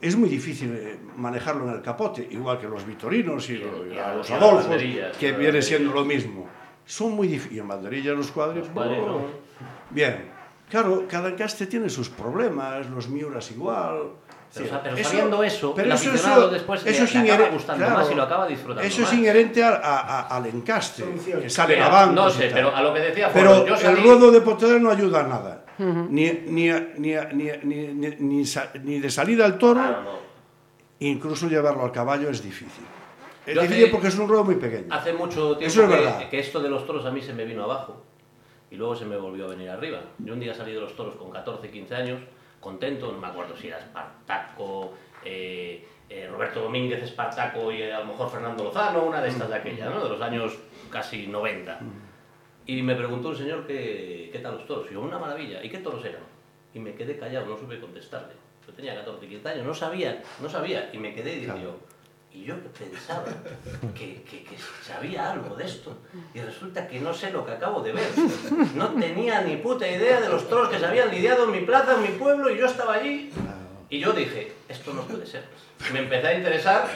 [0.00, 3.62] es muy difícil eh, manejarlo en el capote, igual que los vitorinos y, Y-
[3.98, 4.76] a los y a las adolfos,
[5.18, 6.46] que viene siendo lo mismo.
[6.84, 7.56] Son muy difíciles.
[7.56, 8.64] Y en banderillas los cuadris.
[8.64, 9.20] Los cuadris, ¿no?
[9.90, 10.36] Bien.
[10.70, 14.10] Claro, cada encaste tiene sus problemas, los miuras igual.
[14.54, 17.34] Pero, Sí, sa- pero sabiendo eso, el eso- eso- después le- eso es le acaba
[17.44, 19.12] inhere- gustando claro, más y lo acaba disfrutando Eso más.
[19.12, 21.40] es inherente al, a- a- al encaste, Solución.
[21.42, 22.12] que sale Mira, abajo.
[22.12, 24.90] no sé, pero a lo que decía Pero yo el salí- ruedo de Pontevedra no
[24.90, 25.64] ayuda a nada.
[25.78, 30.18] ni, a- a- a- de salida al toro, Claro, no.
[31.00, 32.84] incluso llevarlo al caballo es difícil.
[33.46, 34.86] Es Yo difícil hace- porque es un ruedo muy pequeño.
[34.90, 36.28] Hace mucho tiempo Eso es que, verdad.
[36.28, 38.02] que esto de los toros a mí se me vino abajo
[38.70, 40.00] y luego se me volvió a venir arriba.
[40.18, 42.20] Yo un día salí de los toros con 14, 15 años,
[42.60, 44.94] contento, no me acuerdo si era Espartaco,
[45.24, 49.48] eh, eh, Roberto Domínguez Espartaco y eh, a lo mejor Fernando Lozano, una de estas
[49.48, 50.02] de aquella, ¿no?
[50.02, 50.58] de los años
[50.90, 51.80] casi 90.
[52.66, 54.86] Y me preguntó un señor qué, qué tal los toros.
[54.90, 55.62] Y yo, una maravilla.
[55.62, 56.22] ¿Y qué toros eran?
[56.74, 58.34] Y me quedé callado, no supe contestarle.
[58.66, 60.90] Yo tenía 14, 15 años, no sabía, no sabía.
[60.92, 61.78] Y me quedé y dije yo,
[62.38, 63.24] y yo pensaba
[63.96, 65.96] que, que, que sabía algo de esto.
[66.32, 68.06] Y resulta que no sé lo que acabo de ver.
[68.76, 71.94] No tenía ni puta idea de los toros que se habían lidiado en mi plaza,
[71.94, 73.32] en mi pueblo, y yo estaba allí.
[73.90, 75.44] Y yo dije, esto no puede ser.
[75.92, 76.88] Me empecé a interesar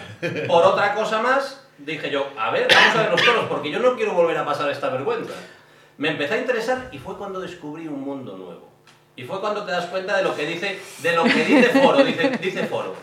[0.46, 1.66] por otra cosa más.
[1.78, 4.44] Dije yo, a ver, vamos a ver los toros, porque yo no quiero volver a
[4.44, 5.34] pasar esta vergüenza.
[5.98, 8.70] Me empecé a interesar y fue cuando descubrí un mundo nuevo.
[9.16, 12.04] Y fue cuando te das cuenta de lo que dice, de lo que dice Foro,
[12.04, 12.94] dice, dice Foro.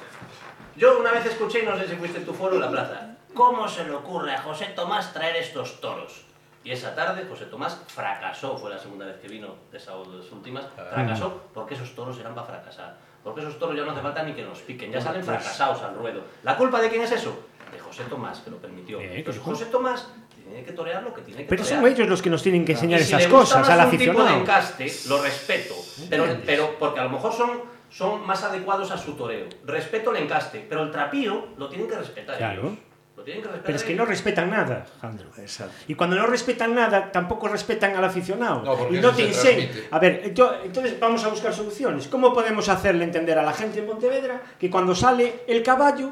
[0.80, 3.18] Yo una vez escuché, y no sé si fuiste en tu foro en la plaza,
[3.34, 6.22] ¿cómo se le ocurre a José Tomás traer estos toros?
[6.64, 9.96] Y esa tarde José Tomás fracasó, fue la segunda vez que vino de esas
[10.32, 12.96] últimas, fracasó porque esos toros eran para fracasar.
[13.24, 15.96] Porque esos toros ya no hace falta ni que nos piquen, ya salen fracasados al
[15.96, 16.22] ruedo.
[16.44, 17.38] ¿La culpa de quién es eso?
[17.74, 19.02] De José Tomás, que lo permitió.
[19.02, 19.58] Eh, Entonces claro.
[19.58, 20.08] José Tomás
[20.42, 21.82] tiene que torear lo que tiene que Pero torear.
[21.82, 23.70] son ellos los que nos tienen que enseñar Y si esas le gusta cosas más
[23.80, 24.42] al un tipo de aficionado.
[24.42, 25.76] encaste, lo respeto.
[26.10, 29.48] Pero, pero porque a lo mejor son, son más adecuados a su toreo.
[29.66, 32.62] Respeto el encaste, pero el trapío lo tienen que respetar Claro.
[32.62, 32.74] ellos.
[33.18, 35.28] Lo tienen que respetar Pero es que no respetan nada, Jandro.
[35.38, 35.74] Exacto.
[35.90, 38.64] Y cuando no respetan nada, tampoco respetan al aficionado.
[38.64, 39.84] No, porque y no eso te se enseñan.
[39.92, 42.08] A ver, ento- entonces vamos a buscar soluciones.
[42.08, 46.12] ¿Cómo podemos hacerle entender a la gente en Pontevedra que cuando sale el caballo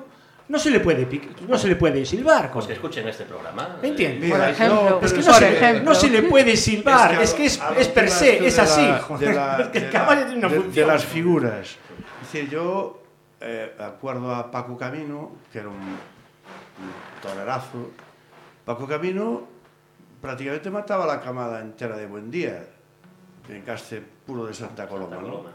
[0.50, 1.08] no se le puede,
[1.48, 2.52] no se le puede silbar?
[2.52, 3.78] Pues que escuchen este programa.
[3.82, 4.30] ¿Me entiendes?
[4.32, 5.84] Por ejemplo, no, Es que no por se, le- ejemplo.
[5.84, 8.88] no se le puede silbar, a es que es, es per se, es así.
[9.20, 10.74] de la- de caballo la- tiene una de- función.
[10.88, 11.68] De las figuras.
[12.22, 13.04] Es decir, yo
[13.41, 17.91] eh, acuerdo a Paco Camino, que era un, un torerazo.
[18.66, 19.48] Paco Camino
[20.22, 22.64] prácticamente mataba la camada entera de Buen Día,
[23.50, 25.16] en caste puro de Santa Coloma.
[25.16, 25.32] Santa ¿no?
[25.38, 25.50] Coloma.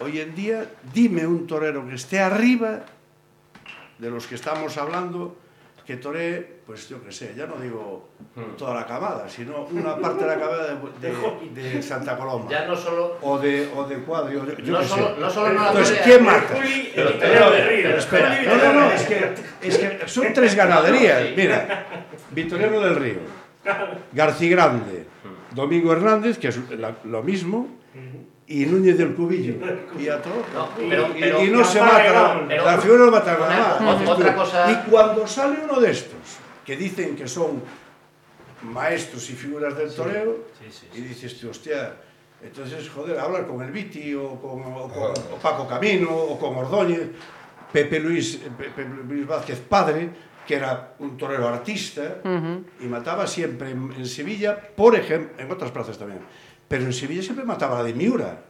[0.00, 2.80] Hoy en día, dime un torero que esté arriba
[4.02, 5.36] de los que estamos hablando,
[5.86, 8.56] que toree, pues yo qué sé, ya no digo Hmm.
[8.56, 11.08] toda la camada, sino una parte de la camada de,
[11.52, 12.48] de- de Santa Coloma.
[12.50, 13.16] Ya no solo.
[13.22, 15.20] O de, o de yo, yo No qué solo, sé.
[15.20, 16.54] no solo no Entonces, ¿quién mata?
[16.94, 17.54] Pero.
[17.96, 21.22] Espera, no, no, no, es que, es que son tres ganaderías.
[21.36, 21.86] Mira,
[22.30, 23.18] Victoriano del Río,
[24.12, 25.06] García Grande,
[25.52, 26.58] Domingo Hernández, que es
[27.04, 27.68] lo mismo,
[28.46, 29.54] y Núñez del Cubillo.
[29.98, 30.34] Y a todo.
[30.54, 34.08] No, pero- y, pero- y no se mata, la figura no mata nada más.
[34.08, 34.38] otra tú.
[34.40, 36.18] cosa- Y cuando sale uno de estos,
[36.64, 37.62] que dicen que son
[38.62, 40.44] maestros y figuras del toreo,
[40.94, 41.94] y dices, tú, hostia,
[42.42, 46.56] entonces, joder, hablar con el Viti o con, o con- o Paco Camino o con
[46.56, 47.08] Ordóñez,
[47.72, 50.10] Pepe Luis, Pepe Luis Vázquez padre,
[50.46, 52.18] que era un torero artista
[52.80, 56.20] y mataba siempre en, en Sevilla, por ejemplo, en otras plazas también,
[56.72, 58.44] pero en Sevilla siempre mataba a la de Miura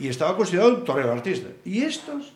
[0.00, 1.46] y estaba considerado un torero artista.
[1.64, 2.32] Y estos,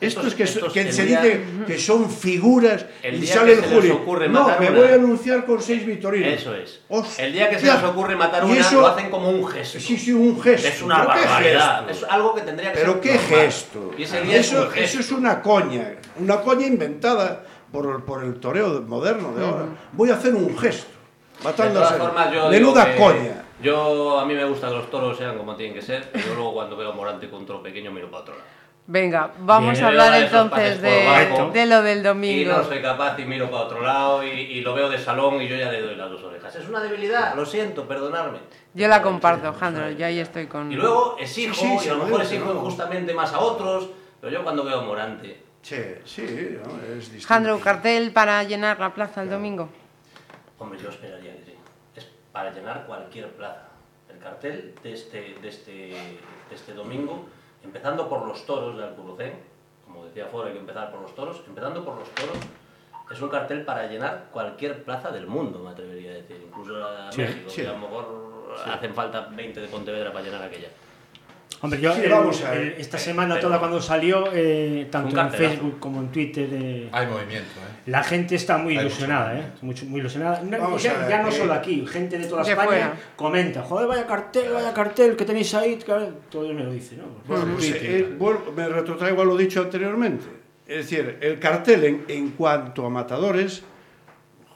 [0.00, 3.34] estos, Estos- que, estos, que el se día- dice que son figuras El y día
[3.34, 3.94] sale que el se les Julio.
[3.96, 6.32] ocurre No, me una- voy a anunciar con seis vitorinos.
[6.32, 6.80] Eso es.
[6.88, 7.26] Hostia.
[7.26, 9.80] El día que se les ocurre matar una, eso- lo hacen como un gesto.
[9.80, 10.68] Sí, sí, un gesto.
[10.68, 11.86] Es una ¿Pero qué barbaridad.
[11.88, 12.06] gesto?
[12.06, 13.28] Es algo que tendría que Pero ser qué normal.
[13.40, 13.90] gesto.
[13.98, 14.80] Y ese día es Eso, gesto.
[14.80, 19.64] eso es una coña, una coña inventada por, por el toreo moderno de ahora.
[19.92, 20.86] Voy a hacer un gesto,
[21.42, 23.42] matando a Menuda coña.
[23.62, 26.34] Yo, a mí me gusta que los toros sean como tienen que ser, pero yo
[26.34, 28.46] luego cuando veo a Morante con un toro pequeño miro para otro lado.
[28.88, 29.84] Venga, vamos Bien.
[29.84, 32.52] a hablar entonces de, de lo del Y domingo.
[32.52, 35.48] no soy capaz y miro para otro lado y, y lo veo de salón y
[35.48, 36.54] yo ya le doy las dos orejas.
[36.54, 38.38] Es una debilidad, lo siento, perdonadme.
[38.74, 40.70] Yo la comparto, Jandro, yo ahí estoy con...
[40.70, 43.88] Y luego exijo, Sí, sí, y a lo mejor exijo injustamente más a otros,
[44.20, 46.22] pero yo cuando veo a Morante, Sí, sí,
[46.64, 47.26] no, es distinto.
[47.26, 49.68] Jandro, cartel para llenar la plaza el domingo.
[50.60, 51.42] hombre, yo esperaría que
[52.36, 53.62] para llenar cualquier plaza.
[54.12, 57.24] El cartel de este, de este, de este domingo,
[57.64, 59.32] empezando por los toros de Alcurucén,
[59.86, 62.36] como decía fuera, hay que empezar por los toros, empezando por los toros,
[63.10, 67.10] es un cartel para llenar cualquier plaza del mundo, me atrevería a decir, incluso la
[67.10, 67.62] Sí, México, sí.
[67.62, 70.68] que a lo mejor hacen falta 20 de Pontevedra para llenar aquella.
[71.62, 72.60] Hombre, yo Sí, el- vamos a ver.
[72.60, 75.30] el- esta semana Pero- toda cuando salió, eh, tanto en.
[75.30, 77.75] Facebook como en Twitter, eh, Hay movimiento, ¿eh?
[77.86, 79.52] La gente está muy Hay ilusionada, mucho ¿eh?
[79.62, 80.40] Mucho- muy ilusionada.
[80.42, 82.96] No, ya, ver, ya no eh, solo aquí, gente de toda de España fuera.
[83.16, 85.78] comenta, joder, vaya cartel, vaya cartel que tenéis ahí,
[86.30, 87.04] todo me lo dice, ¿no?
[87.26, 90.24] Bueno, pues, eh, vuelvo- me retrotraigo a lo dicho anteriormente.
[90.66, 93.62] Es decir, el cartel en, en cuanto a matadores,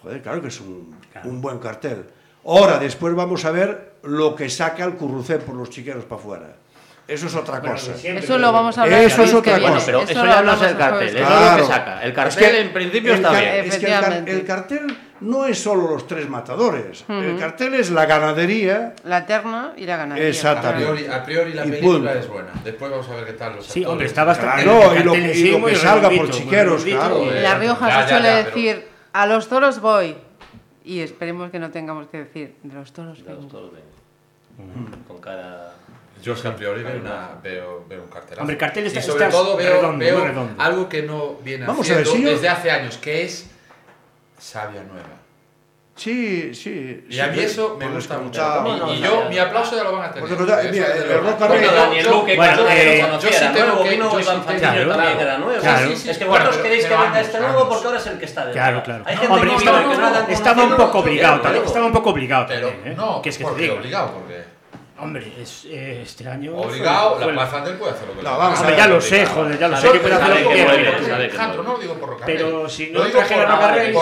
[0.02, 1.28] joder, claro que es un, Claro.
[1.30, 2.04] un buen cartel.
[2.44, 6.56] Ahora, después vamos a ver lo que saca el currucén por los chiqueros para afuera.
[7.10, 7.92] Eso es otra cosa.
[8.02, 9.82] Eso lo vamos a hablar Eso el es otra cosa.
[9.86, 12.02] Pero Eso eso lo ya no es hablamos el cartel, eso es lo que saca.
[12.02, 13.42] El Es cartel que en principio está bien.
[13.44, 13.66] Es que el, car-
[14.02, 14.30] Efectivamente.
[14.32, 17.04] el cartel no es solo los tres matadores.
[17.08, 18.94] El cartel es la ganadería.
[19.04, 20.28] La terna y la ganadería.
[20.28, 20.68] Exacto.
[20.68, 22.18] A priori, a priori la Y película punto.
[22.18, 22.48] es buena.
[22.64, 23.88] Después vamos a ver qué tal los Sí, actores.
[23.90, 26.98] hombre, está bastante- Claro, el y lo, y lo que salga por chiqueros, redondito.
[26.98, 27.32] claro.
[27.32, 30.16] Eh, En La Rioja Ya, se suele ya, decir, a los toros voy.
[30.82, 33.48] Y esperemos que no tengamos que decir, de los toros Los vengo.
[33.48, 33.82] toros ven.
[35.06, 35.72] Con cara.
[36.22, 38.40] Yo es que a priori veo, una, veo, veo un cartelazo.
[38.42, 40.62] Hombre, el cartel está- y sobre está todo veo, redondo, veo redondo.
[40.62, 43.46] algo que no viene Vamos a ver, haciendo si yo- desde hace años, que es
[44.38, 45.06] Sabia Nueva.
[45.96, 47.04] Sí, sí.
[47.10, 48.40] Y sí, a mí eso me gusta mucho.
[48.40, 48.62] contar.
[48.62, 48.94] ¿Cómo no?
[48.94, 50.34] Y, yo, mi aplauso ya lo van a tener.
[50.34, 53.82] Porque mira, el Rey- Bueno, Daniel yo- Luque, bueno, que eh, yo sí tengo nuevo,
[53.82, 55.60] que- vino yo sí tengo- también claro, era nuevo.
[55.60, 55.88] claro.
[55.88, 56.10] Sí, sí, sí.
[56.10, 58.46] Es que Bueno, vosotros queréis que venga este nuevo porque ahora es el que está
[58.46, 59.04] de Claro, claro.
[59.06, 61.64] Hay gente Hombre, que estaba, que un poco obligado también.
[61.66, 62.96] Estaba un poco obligado Pero también, ¿eh?
[62.96, 64.44] no, ¿Qué es que obligado, porque
[65.00, 66.56] Hombre, es, eh, este año.
[66.56, 69.00] obligado, fue- la Plaza Andel puede hacer lo que No, vamos a ver, ya lo
[69.00, 71.16] sé, joder, ya lo sé que puede hacer lo que quiera.
[71.16, 73.96] Alejandro, no lo digo por Roca Pero si Lo no digo trajera por- el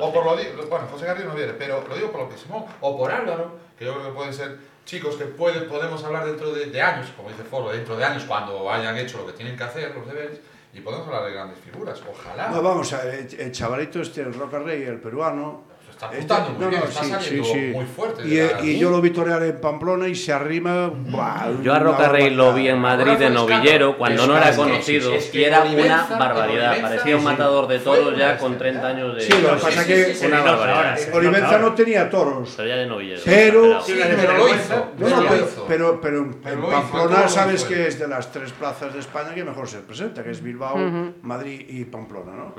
[0.00, 2.36] o por lo di- bueno, José Garrido no viene, pero lo digo por lo que
[2.36, 6.24] Simón, o por Álvaro, que yo creo que pueden ser chicos que puede, podemos hablar
[6.26, 9.32] dentro de, de años, como dice Foro, dentro de años cuando hayan hecho lo que
[9.32, 10.40] tienen que hacer, los deberes,
[10.72, 12.48] y podemos hablar de grandes figuras, ojalá.
[12.48, 15.67] No, vamos a ver, el chavalito este, el Roca Rey, el peruano.
[15.98, 19.42] Está este- muy bien, está saliendo muy fuerte Y, la- y yo lo vi torear
[19.42, 20.88] en Pamplona y se arrima.
[20.88, 24.54] buah, Yo a Roca Rey lo vi en Madrid de novillero cuando Es no era
[24.54, 26.80] conocido es y era una barbaridad.
[26.80, 28.58] Parecía un matador de toros ya con excepción.
[28.58, 29.20] 30 años de.
[29.22, 30.98] Sí, lo que pasa sí, que sí, sí, una barbaridad.
[31.14, 32.54] Olivenza no tenía toros.
[32.56, 33.20] Pero ya de novillero.
[33.24, 33.82] Pero-.
[33.82, 34.92] Sí, lo hizo.
[34.98, 35.34] No, no,
[36.18, 39.68] en, Pamplona ¿cómo lo sabes que es de las tres plazas de España que mejor
[39.68, 40.76] se presenta, que es Bilbao,
[41.22, 42.54] Madrid y Pamplona, ¿no?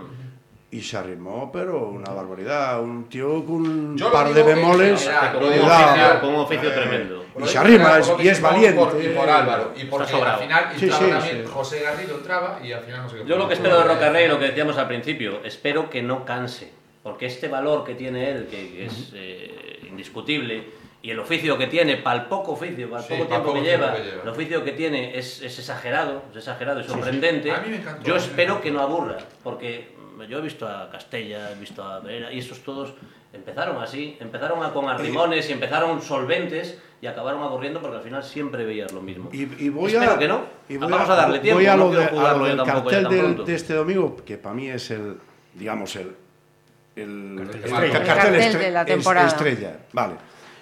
[0.71, 2.79] Y se arrimó, pero una barbaridad.
[2.81, 5.03] Un tío con un Yo par de bemoles.
[5.33, 7.25] lo un oficio, un oficio Eh, tremendo.
[7.43, 8.79] Y se arrima, es- y es valiente.
[8.79, 9.73] por- y por Álvaro.
[9.75, 10.35] Y porque sobrado.
[10.37, 11.51] al final Sí, sí, también sí.
[11.51, 13.25] José Garrido entraba y al final no sé qué.
[13.25, 16.23] Yo lo que espero de Roca Rey, lo que decíamos al principio, espero que no
[16.23, 20.65] canse, porque este valor que tiene él, que, que es eh, indiscutible,
[21.01, 23.55] y el oficio que tiene, para el poco oficio, para el Sí, poco tiempo poco
[23.57, 24.21] que tiempo lleva, que lleva.
[24.23, 27.49] el oficio que tiene es, es exagerado, es exagerado y sorprendente.
[27.51, 28.61] A mí me encantó, Yo me espero encantó.
[28.63, 32.59] que no aburra, porque yo he visto a Castella, he visto a Pereira, y esos
[32.63, 32.93] todos
[33.31, 38.23] empezaron así, empezaron a- con arrimones y empezaron solventes y acabaron aburriendo porque al final
[38.23, 39.29] siempre veías lo mismo.
[39.31, 40.41] Y, y voy Espero a, que no.
[40.67, 42.63] y voy Vamos a darle tiempo, Voy a no lo, quiero de, a lo del
[42.63, 45.17] cartel del- de este domingo, que para mí es el,
[45.53, 46.15] digamos, el,
[46.95, 47.91] el, Cartel el estrella.
[47.93, 49.27] ca- El cartel estre- de la es- temporada.
[49.27, 49.79] estrella.
[49.93, 50.15] Vale,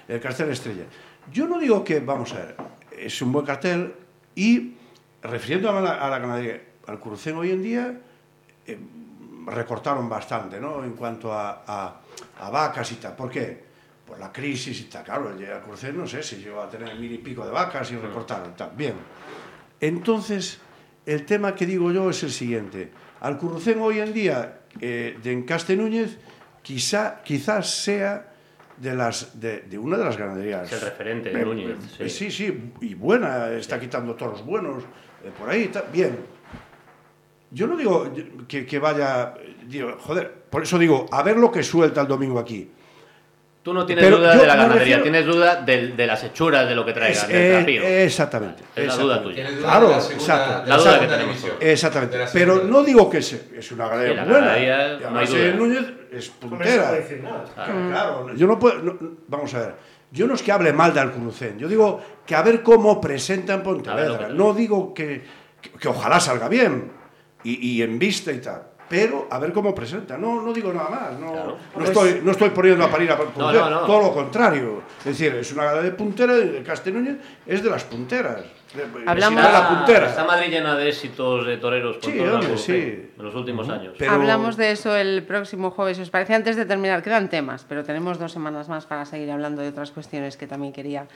[0.08, 0.84] el cartel estrella.
[1.32, 2.56] Yo no digo que, vamos a ver,
[2.98, 3.94] es un buen cartel
[4.36, 4.74] y,
[5.24, 7.94] refiriéndome a la, a la ganadería, al crucén hoy en día,
[8.68, 8.78] eh,
[9.48, 10.84] recortaron bastante, ¿no?
[10.84, 12.02] En cuanto a, a,
[12.40, 13.16] a vacas y tal.
[13.16, 13.64] ¿Por qué?
[14.06, 15.04] Por la crisis y tal.
[15.04, 17.96] Claro, el crucén, no sé, si llegó a tener mil y pico de vacas y
[17.98, 18.72] recortaron, tal.
[18.76, 18.94] Bien.
[19.80, 20.60] Entonces,
[21.06, 22.92] el tema que digo yo es el siguiente.
[23.22, 26.18] Al Currucén hoy en día, eh, de Encaste Núñez,
[26.62, 28.34] quizá, quizás sea
[28.78, 30.72] de, las, de, de una de las ganaderías.
[30.72, 32.10] Es el referente, Eh, Núñez, sí.
[32.10, 34.84] sí, sí, y buena, está quitando toros buenos,
[35.24, 36.18] eh, por ahí, bien.
[37.52, 38.12] Yo no digo
[38.48, 39.34] que, que vaya,
[39.68, 42.70] digo, joder, por eso digo, a ver lo que suelta el domingo aquí.
[43.64, 46.70] Tú no tienes Pero duda yo de la ganadería, refiero- tienes duda de, las hechuras
[46.70, 47.82] de lo que traigan, Es- del eh, trapío.
[47.84, 48.64] exactamente.
[48.74, 49.50] Es la duda tuya.
[49.52, 50.70] Duda Claro, de la segunda- exacto.
[50.70, 51.46] La duda que segunda tenemos.
[51.60, 52.18] Exactamente.
[52.32, 54.48] Pero no digo que se- es una ganadería Sí, la buena.
[54.56, 55.40] ganadería, no hay duda.
[55.40, 56.88] eh, Núñez es no puntera.
[56.88, 57.44] puede decir nada.
[57.54, 58.36] Claro, claro.
[58.36, 58.80] Yo no puedo.
[58.82, 59.76] no- vamos a ver.
[60.12, 61.60] Yo no es que hable mal de Alcurucén.
[61.60, 64.28] Yo digo que a ver cómo presenta en A ver lo Pontevedra.
[64.30, 65.22] que- No digo que,
[65.62, 66.94] que, que ojalá salga bien
[67.52, 68.64] y, y en vista y tal.
[68.90, 70.18] Pero a ver cómo presenta.
[70.18, 71.20] No, no digo nada más.
[71.20, 71.58] No, Claro.
[71.76, 73.80] no, estoy, no estoy poniendo a parir a no, no.
[73.82, 74.82] Todo lo contrario.
[75.00, 78.44] Es decir, es una ganadería de puntera de Castellúñez, es de las punteras.
[79.06, 80.08] Hablamos- de la puntera.
[80.10, 82.72] Está Madrid llena de éxitos de toreros por Sí, todos hombre, sí.
[82.74, 83.94] en los últimos años.
[83.98, 86.34] Pero- Hablamos de eso el próximo jueves, ¿os parece?
[86.36, 89.92] Antes de terminar, quedan temas, pero tenemos dos semanas más para seguir hablando de otras
[89.92, 91.08] cuestiones que también quería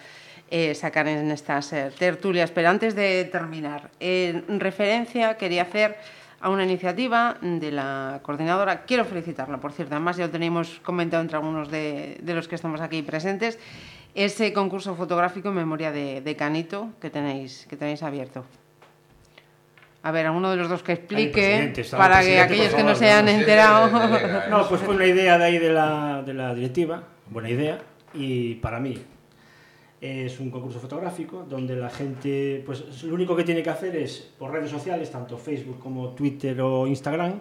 [0.49, 2.51] eh, sacar en estas eh, tertulias.
[2.51, 5.97] Pero antes de terminar, en referencia quería hacer
[6.41, 8.83] a una iniciativa de la coordinadora.
[8.83, 12.55] Quiero felicitarla, por cierto, además ya lo teníamos comentado entre algunos de, de los que
[12.55, 13.59] estamos aquí presentes,
[14.15, 18.43] ese concurso fotográfico en memoria de, de Canito que tenéis, que tenéis abierto.
[20.03, 23.27] A ver, alguno de los dos que explique para que aquellos que no se hayan
[23.27, 23.87] Sí, enterado.
[24.49, 27.77] No, pues fue una idea de ahí de la, de la directiva, buena idea,
[28.15, 28.97] y para mí
[30.01, 34.33] es un concurso fotográfico donde la gente, pues lo único que tiene que hacer es,
[34.37, 37.39] por redes sociales, tanto Facebook como Twitter o Instagram,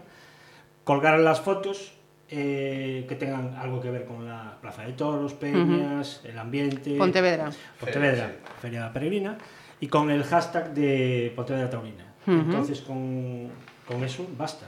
[0.85, 1.95] colgar las fotos
[2.29, 6.97] eh, que tengan algo que ver con la Plaza de Toros, Peñas, el ambiente...
[6.99, 7.51] Pontevedra.
[7.81, 9.39] Pontevedra, Feria, Feria Peregrina.
[9.81, 12.05] y con el hashtag de Pontevedra Taurina.
[12.27, 13.49] Entonces, con,
[13.89, 14.67] con eso basta.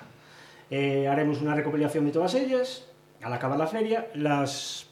[0.70, 2.88] Eh, haremos una recopilación de todas ellas.
[3.22, 4.88] Al acabar la feria, las,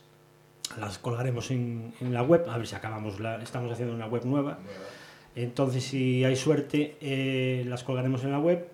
[0.79, 2.47] las colgaremos en, en la web.
[2.49, 4.59] A ver si acabamos, la, estamos haciendo una web nueva.
[5.35, 8.69] Entonces, si hay suerte, eh, las colgaremos en la web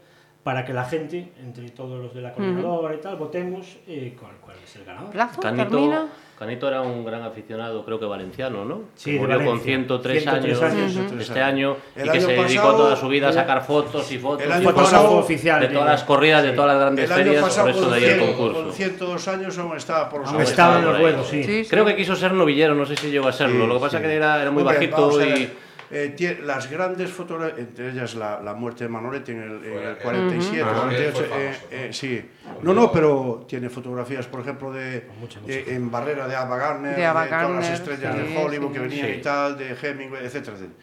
[0.46, 4.30] para que la gente, entre todos los de la coordinadora y tal, votemos eh, cuál,
[4.40, 5.10] cuál es el ganador.
[5.10, 6.06] Plazo, Canito, termina.
[6.38, 8.82] Canito era un gran aficionado, creo que valenciano, ¿no?
[8.94, 9.64] Sí, que murió con Valencia.
[9.74, 13.32] 103, 103 años, este año El y que año se dedicó toda su vida a
[13.32, 16.68] sacar fotos y fotos el y fotos pasado- oficial de todas las corridas, de todas
[16.74, 18.62] las grandes ferias, por eso de ahí el 100 concurso.
[18.62, 21.66] con 102 años, aún estaba por los Aún estaba en los ruedos, sí.
[21.68, 23.62] Creo que quiso ser novillero, no sé si llegó a serlo.
[23.62, 24.04] Sí, Lo que pasa sí.
[24.04, 25.50] que era, era muy Hombre, bajito y...
[25.90, 29.86] eh, las grandes fotografías, entre ellas la, la muerte de Manolete en el, en el
[29.92, 30.02] aquel.
[30.02, 30.72] 47, Ujú.
[30.80, 31.66] 48, Fue eh, famoso.
[31.70, 32.30] eh, sí.
[32.62, 35.52] No, no, pero tiene fotografías, por ejemplo, de, Mucho, mucho.
[35.52, 38.72] de- en Barrera de Ava Gardner, De Ava todas las estrellas sí, de Hollywood sí.
[38.74, 39.12] que venían Sí.
[39.12, 40.78] y tal, de Hemingway, etcétera, etcétera.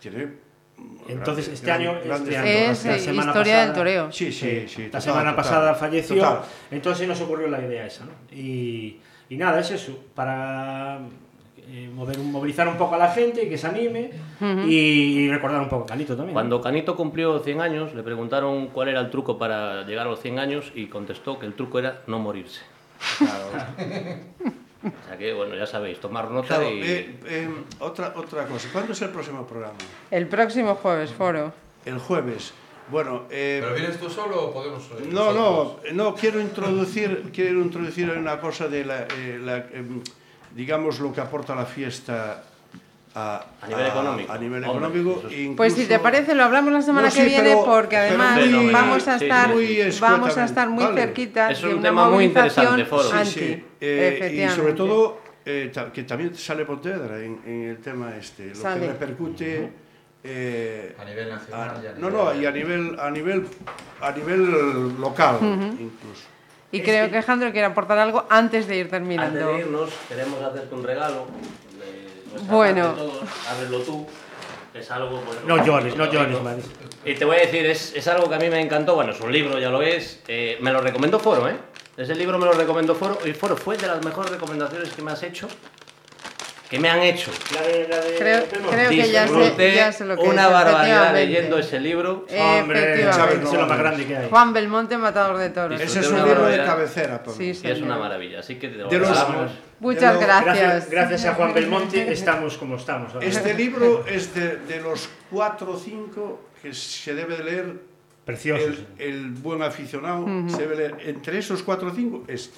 [0.00, 0.28] Tiene
[1.08, 4.12] Entonces, este año, este año Es la eh, semana historia del pasada- toreo.
[4.12, 4.82] Sí, sí, sí.
[4.82, 5.36] la total, semana total.
[5.36, 6.40] pasada falleció, Total.
[6.70, 8.12] entonces nos ocurrió la idea esa, ¿no?
[8.30, 11.00] Y, y nada, es eso, para
[11.68, 14.10] eh, mover, movilizar un poco a la gente, que se anime
[14.66, 16.28] y, y recordar un poco a Canito también.
[16.28, 16.34] ¿no?
[16.34, 20.20] Cuando Canito cumplió 100 años, le preguntaron cuál era el truco para llegar a los
[20.20, 22.60] 100 años y contestó que el truco era no morirse.
[24.84, 26.80] O sea que, bueno, ya sabéis, tomar nota Claro, y...
[26.82, 27.48] eh, eh,
[27.80, 28.68] otra, otra cosa.
[28.72, 29.74] ¿Cuándo es el próximo programa?
[30.12, 31.52] El próximo jueves, foro.
[31.84, 32.52] El jueves.
[32.88, 35.92] Bueno, eh, ¿Pero vienes tú solo o podemos No, no, nosotros?
[35.94, 40.02] no, quiero introducir, quiero introducir una cosa de la, eh, la, em,
[40.56, 42.42] digamos, lo que aporta la fiesta
[43.14, 44.32] a, A nivel económico.
[44.32, 45.18] A nivel Hombre, económico.
[45.20, 47.50] eso es- incluso- Pues si te parece, lo hablamos la semana No, que sí, viene
[47.50, 51.00] pero- porque pero además muy- vamos a sí, estar muy vamos a estar muy vale.
[51.02, 53.02] cerquita Es de un una tema muy movilización interesante, Foro.
[53.08, 53.30] Sí, anti.
[53.54, 58.48] sí, eh, y sobre todo eh, que también sale Pontevedra en, en el tema este,
[58.48, 58.80] lo Sale.
[58.80, 59.72] que repercute
[60.24, 63.46] eh, A nivel nacional a- y a no, nivel- no, y a nivel a nivel
[64.00, 65.36] a nivel local
[65.78, 66.24] incluso.
[66.72, 69.38] Y creo que Alejandro quiere aportar algo antes de ir terminando.
[69.40, 71.26] Antes de irnos, queremos hacerte un regalo.
[71.78, 72.92] de Bueno.
[72.94, 73.22] todos.
[73.50, 74.06] Ábrelo tú.
[74.72, 76.36] que Es algo, pues, No llores, no llores.
[77.04, 78.94] Y te voy a decir, es, es algo que a mí me encantó.
[78.94, 80.20] Bueno, es un libro, ya lo es.
[80.28, 81.56] Eh, me lo recomendó Foro, ¿eh?
[81.96, 83.18] Ese libro me lo recomendó Foro.
[83.24, 85.48] Y Foro fue de las mejores recomendaciones que me has hecho.
[86.68, 87.30] Que me han hecho.
[87.54, 91.14] La de, la de Creo- que ya sé- ya sé lo que una es, barbaridad
[91.14, 92.26] leyendo ese libro.
[92.28, 93.16] Hombre, Efectivamente.
[93.16, 94.28] Chávez, es lo más grande que hay.
[94.28, 95.80] Juan Belmonte, matador de toros.
[95.80, 97.22] Ese es un libro de cabecera.
[97.36, 98.40] Sí, Y es una maravilla.
[98.40, 98.88] Así que te lo.
[99.78, 100.56] Muchas lo- gracias.
[100.56, 103.14] Gracias, gracias a Juan Belmonte estamos como estamos.
[103.14, 103.26] ahora.
[103.26, 107.74] Este libro es de, de los cuatro o cinco que se debe de leer
[108.24, 108.64] Precioso.
[108.64, 110.26] el, el buen aficionado.
[110.48, 112.56] Se debe leer entre esos cuatro o cinco este.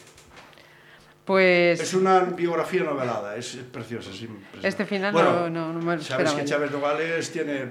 [1.28, 4.08] Pues Es una biografía novelada, es preciosa.
[4.08, 4.66] es impresionante.
[4.66, 6.46] este final Bueno, no, no, me lo Sabes que.
[6.46, 7.66] Chávez Nogales tiene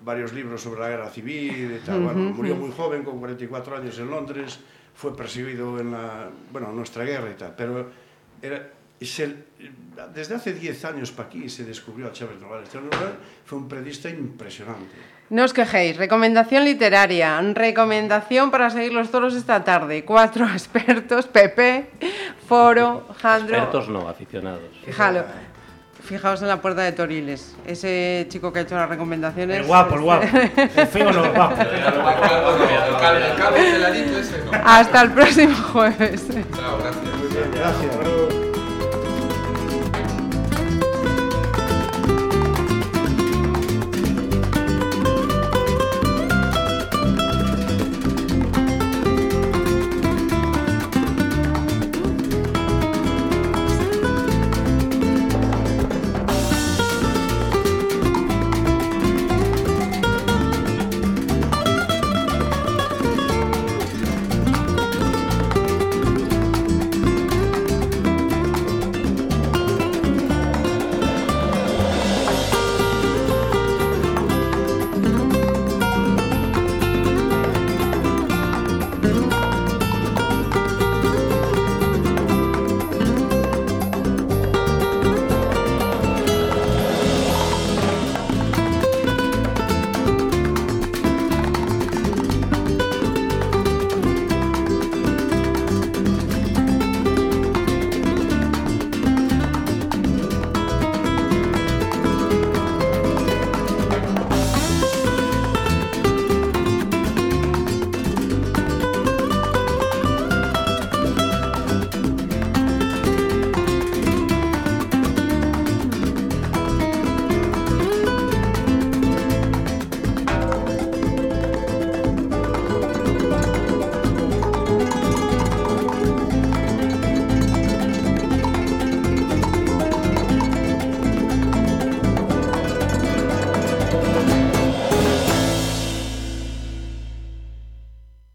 [0.00, 2.00] varios libros sobre la guerra civil y tal.
[2.00, 4.60] Bueno, murió muy joven, con 44 años en Londres,
[4.94, 7.52] fue perseguido en la, bueno, en nuestra guerra y tal.
[7.54, 7.90] Pero
[8.40, 9.44] era, es el-
[10.14, 12.70] desde hace 10 años para aquí se descubrió a Chávez Nogales.
[12.70, 14.94] Chávez Nogales fue un periodista impresionante.
[15.30, 15.96] No os quejéis.
[15.96, 17.40] Recomendación literaria.
[17.54, 20.04] Recomendación para seguir los toros esta tarde.
[20.04, 21.26] Cuatro expertos.
[21.26, 21.90] Pepe,
[22.46, 23.56] Foro, Jandro.
[23.56, 24.70] Expertos no, aficionados.
[24.84, 25.24] Fijalo.
[26.04, 27.56] Fijaos en la puerta de Toriles.
[27.64, 29.58] Ese chico que ha hecho las recomendaciones.
[29.58, 30.26] El guapo, el guapo.
[30.76, 31.56] El feo no, el guapo.
[34.64, 36.26] Hasta el próximo jueves.
[36.28, 37.12] Chao, gracias.
[37.54, 38.61] Gracias.